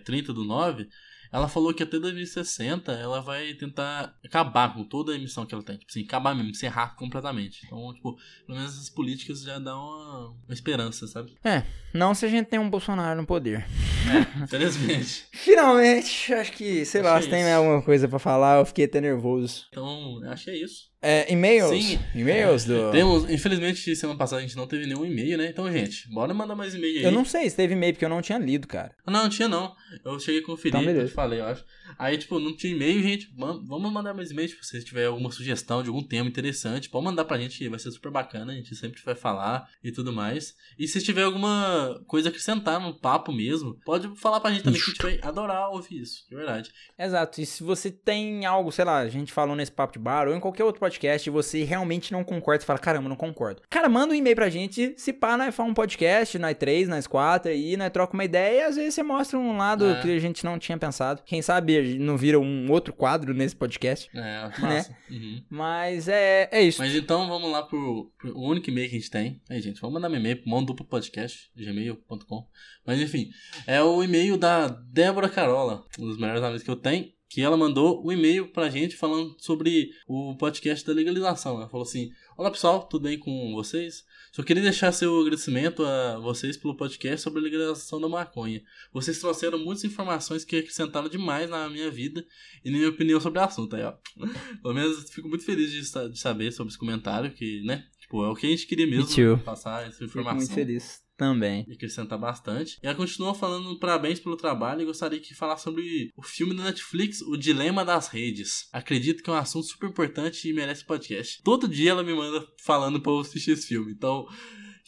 [0.04, 0.88] 30 do 9
[1.32, 5.62] ela falou que até 2060 ela vai tentar acabar com toda a emissão que ela
[5.62, 5.76] tem.
[5.76, 7.66] Tipo assim, acabar mesmo, encerrar completamente.
[7.66, 8.16] Então, tipo,
[8.46, 11.36] pelo menos essas políticas já dão uma, uma esperança, sabe?
[11.44, 13.66] É, não se a gente tem um Bolsonaro no poder.
[14.08, 15.26] É, infelizmente.
[15.32, 19.00] Finalmente, acho que, sei acho lá, se tem alguma coisa para falar, eu fiquei até
[19.00, 19.66] nervoso.
[19.70, 20.88] Então, acho que é isso.
[21.00, 21.70] É, e-mails?
[21.70, 21.98] Sim.
[22.14, 22.90] E-mails do...
[22.90, 25.48] Temos, infelizmente, semana passada a gente não teve nenhum e-mail, né?
[25.48, 27.04] Então, gente, bora mandar mais e-mail aí.
[27.04, 28.92] Eu não sei se teve e-mail, porque eu não tinha lido, cara.
[29.06, 29.74] Não, não tinha não.
[30.04, 31.64] Eu cheguei a conferir, então, eu te falei, eu acho.
[31.98, 35.82] Aí, tipo, não tinha e-mail, gente, vamos mandar mais e-mail, tipo, se tiver alguma sugestão
[35.82, 39.00] de algum tema interessante, pode mandar pra gente, vai ser super bacana, a gente sempre
[39.04, 40.54] vai falar e tudo mais.
[40.78, 44.80] E se tiver alguma coisa a acrescentar no papo mesmo, pode falar pra gente também,
[44.80, 46.72] que a gente vai adorar ouvir isso, de verdade.
[46.98, 50.28] Exato, e se você tem algo, sei lá, a gente falou nesse papo de bar
[50.28, 53.62] ou em qualquer outro podcast e você realmente não concorda, você fala, caramba, não concordo.
[53.68, 57.06] Cara, manda um e-mail pra gente, se pá, nós faz um podcast, nós três, nós
[57.06, 60.00] quatro, e nós troca uma ideia e às vezes você mostra um lado é.
[60.00, 61.22] que a gente não tinha pensado.
[61.24, 64.08] Quem sabe não vira um outro quadro nesse podcast.
[64.14, 64.52] É, né?
[64.58, 64.90] massa.
[64.90, 64.96] Né?
[65.10, 65.42] Uhum.
[65.50, 66.80] Mas é, é isso.
[66.80, 69.40] Mas então vamos lá pro, pro o único e-mail que a gente tem.
[69.50, 72.46] Aí, gente, vamos mandar um e-mail pro mão duplo podcast, gmail.com.
[72.86, 73.30] Mas enfim,
[73.66, 77.56] é o e-mail da Débora Carola, um dos melhores amigos que eu tenho que ela
[77.56, 81.56] mandou um e-mail pra gente falando sobre o podcast da legalização.
[81.56, 84.04] Ela falou assim: Olá pessoal, tudo bem com vocês?
[84.32, 88.62] Só queria deixar seu agradecimento a vocês pelo podcast sobre a legalização da maconha.
[88.92, 92.24] Vocês trouxeram muitas informações que acrescentaram demais na minha vida
[92.64, 93.76] e na minha opinião sobre o assunto.
[93.76, 93.92] Aí, ó.
[94.62, 97.84] Pelo menos fico muito feliz de, de saber sobre esse comentário, que, né?
[98.00, 100.40] Tipo, é o que a gente queria mesmo passar essa informação.
[100.40, 101.07] Fico muito feliz.
[101.18, 101.64] Também.
[101.68, 102.78] E acrescentar bastante.
[102.80, 106.62] E ela continua falando parabéns pelo trabalho e gostaria que falar sobre o filme da
[106.62, 108.68] Netflix, O Dilema das Redes.
[108.72, 111.42] Acredito que é um assunto super importante e merece podcast.
[111.42, 113.90] Todo dia ela me manda falando pra eu assistir esse filme.
[113.90, 114.28] Então,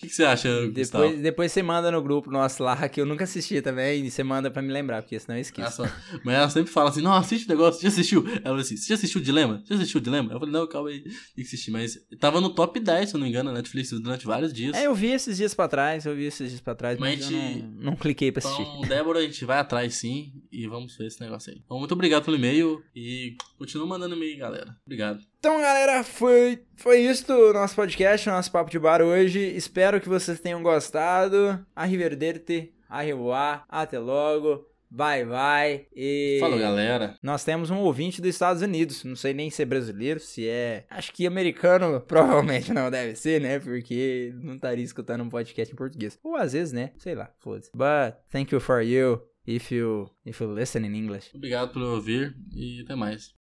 [0.01, 1.05] que, que, você acha, Gustavo?
[1.05, 4.25] Depois, depois você manda no grupo nosso lá, que eu nunca assisti também, e você
[4.25, 5.83] manda pra me lembrar, porque senão eu esqueço.
[5.83, 5.95] Nossa,
[6.25, 8.27] mas ela sempre fala assim, não, assiste o negócio, já assistiu?
[8.27, 9.63] Ela falou assim, você já assistiu o Dilema?
[9.67, 10.33] Já assistiu o Dilema?
[10.33, 13.19] Eu falei, não, calma aí, tem que assistir, mas tava no top 10, se eu
[13.19, 14.75] não me engano, na Netflix durante vários dias.
[14.75, 17.29] É, eu vi esses dias pra trás, eu vi esses dias pra trás, mas, mas
[17.29, 17.63] gente...
[17.63, 18.63] não, não, cliquei pra assistir.
[18.63, 21.61] Então, Débora, a gente vai atrás sim, e vamos ver esse negócio aí.
[21.63, 24.75] Então, muito obrigado pelo e-mail, e continua mandando e-mail, galera.
[24.87, 25.21] Obrigado.
[25.41, 29.41] Então, galera, foi, foi isso o nosso podcast, o nosso papo de bar hoje.
[29.41, 31.59] Espero que vocês tenham gostado.
[31.75, 34.67] Arrivederci, arrivoar, até logo.
[34.91, 35.87] Bye, bye.
[35.97, 36.37] E.
[36.41, 37.15] Falou, galera.
[37.23, 39.03] Nós temos um ouvinte dos Estados Unidos.
[39.03, 40.85] Não sei nem se é brasileiro, se é.
[40.91, 43.59] Acho que americano, provavelmente não deve ser, né?
[43.59, 46.19] Porque não estaria escutando um podcast em português.
[46.23, 46.93] Ou às vezes, né?
[46.99, 47.71] Sei lá, foda-se.
[47.75, 51.31] But thank you for you if you if you listen in English.
[51.35, 53.40] Obrigado por ouvir e até mais.